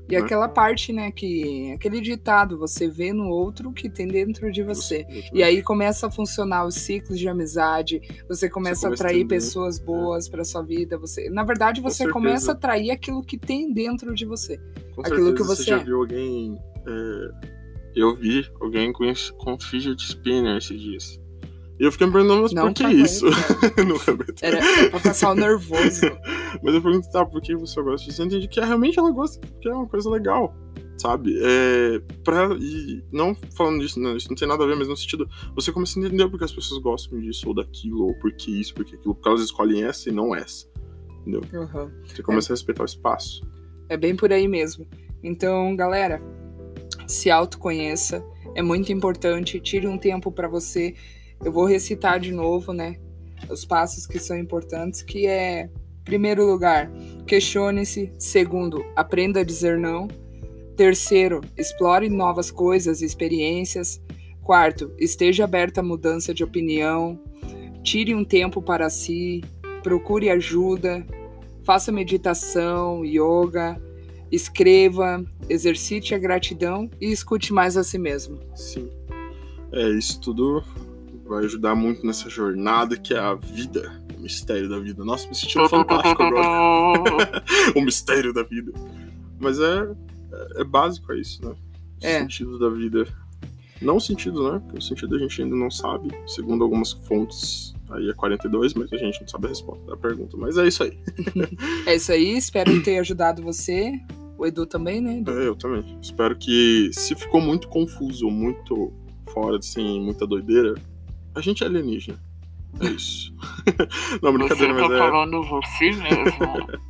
[0.10, 0.20] E né?
[0.20, 5.06] aquela parte, né, que aquele ditado, você vê no outro que tem dentro de você.
[5.34, 9.80] e aí começa a funcionar os ciclos de amizade, você começa, você a atrair pessoas
[9.80, 9.84] é.
[9.84, 10.32] boas é.
[10.32, 14.26] para sua vida, você, na verdade, você começa a atrair aquilo que tem dentro de
[14.26, 14.58] você.
[14.96, 15.84] Com aquilo certeza, que você, você já é.
[15.84, 17.60] viu alguém é,
[17.96, 21.20] eu vi alguém com, com fidget spinner esses dias.
[21.80, 23.26] E eu fiquei me perguntando, mas não por que isso?
[23.88, 24.12] Nunca
[24.42, 26.02] Era, era pra passar o nervoso.
[26.62, 28.22] mas eu perguntei, tá, por que você gosta disso?
[28.22, 30.54] Eu entendi que é, realmente ela gosta, porque é uma coisa legal,
[30.98, 31.40] sabe?
[31.42, 34.98] É, pra, e não falando disso, né, isso não tem nada a ver, mas no
[34.98, 38.60] sentido, você começa a entender porque as pessoas gostam disso ou daquilo, ou por que
[38.60, 40.68] isso, porque aquilo, porque elas escolhem essa e não essa,
[41.22, 41.42] entendeu?
[41.54, 41.90] Uhum.
[42.06, 42.52] Você começa é.
[42.52, 43.42] a respeitar o espaço.
[43.88, 44.86] É bem por aí mesmo.
[45.24, 46.22] Então, galera,
[47.08, 48.22] se autoconheça,
[48.54, 50.94] é muito importante, tire um tempo para você
[51.44, 52.98] eu vou recitar de novo, né?
[53.50, 55.70] Os passos que são importantes, que é
[56.04, 56.92] primeiro lugar,
[57.26, 58.12] questione-se.
[58.18, 60.08] Segundo, aprenda a dizer não.
[60.76, 64.02] Terceiro, explore novas coisas e experiências.
[64.42, 67.20] Quarto, esteja aberto à mudança de opinião.
[67.84, 69.44] Tire um tempo para si.
[69.84, 71.06] Procure ajuda.
[71.64, 73.80] Faça meditação, yoga.
[74.32, 78.40] Escreva, exercite a gratidão e escute mais a si mesmo.
[78.56, 78.90] Sim.
[79.72, 80.64] É, isso tudo
[81.30, 85.06] vai ajudar muito nessa jornada que é a vida, o mistério da vida.
[85.06, 87.44] Nossa, me sentindo fantástico agora.
[87.76, 88.74] o mistério da vida.
[89.40, 89.88] Mas é,
[90.58, 91.52] é, básico, é isso, né?
[91.52, 92.20] O É.
[92.22, 93.08] sentido da vida.
[93.82, 94.60] Não o sentido, né?
[94.60, 97.74] Porque o sentido a gente ainda não sabe, segundo algumas fontes.
[97.92, 100.36] Aí é 42, mas a gente não sabe a resposta da pergunta.
[100.36, 100.98] Mas é isso aí.
[101.86, 103.94] É isso aí, espero ter ajudado você.
[104.38, 105.20] O Edu também, né?
[105.20, 105.32] Edu?
[105.32, 105.98] É, eu também.
[106.02, 108.92] Espero que, se ficou muito confuso, muito
[109.34, 110.76] fora, assim, muita doideira,
[111.36, 112.20] a gente é alienígena.
[112.80, 113.34] É isso.
[114.22, 114.98] não, brincadeira, mas é.
[114.98, 116.90] falando você mesmo.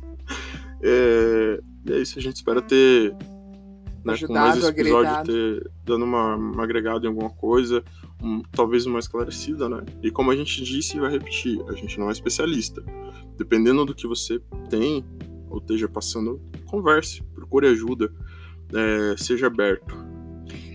[0.82, 3.18] É, e é isso, a gente espera ter, né,
[4.02, 5.26] com mais Ajudado, esse episódio, agregado.
[5.30, 7.84] ter dando uma, uma agregada em alguma coisa,
[8.22, 9.82] um- talvez uma esclarecida, né?
[10.02, 12.82] E como a gente disse e vai repetir, a gente não é especialista.
[13.36, 15.04] Dependendo do que você tem
[15.50, 18.10] ou esteja passando, converse, procure ajuda,
[18.72, 19.94] é, seja aberto.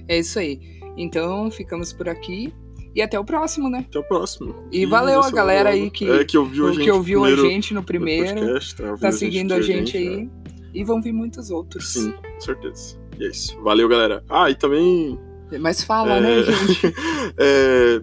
[0.07, 0.59] É isso aí.
[0.97, 2.53] Então, ficamos por aqui.
[2.95, 3.85] E até o próximo, né?
[3.89, 4.55] Até o próximo.
[4.71, 7.49] E valeu a galera aí que, é, que ouviu a gente que ouviu a primeiro
[7.51, 8.35] gente no primeiro.
[8.39, 10.09] podcast, tá, Tá seguindo a gente né?
[10.09, 10.29] aí.
[10.73, 11.91] E vão vir muitos outros.
[11.91, 12.97] Sim, com certeza.
[13.19, 13.59] E é isso.
[13.61, 14.23] Valeu, galera.
[14.29, 15.19] Ah, e também
[15.59, 16.21] Mas fala, É.
[16.21, 16.93] né, gente?
[17.37, 18.01] É...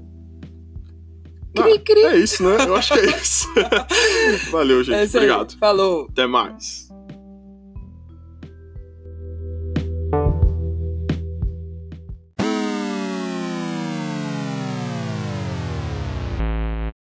[1.58, 2.02] Ah, Cri, cri.
[2.04, 2.56] é isso, né?
[2.66, 3.46] Eu acho que é isso.
[4.50, 4.96] Valeu, gente.
[4.96, 5.04] É.
[5.04, 5.58] Obrigado.
[5.58, 6.06] Falou.
[6.10, 6.81] Até mais.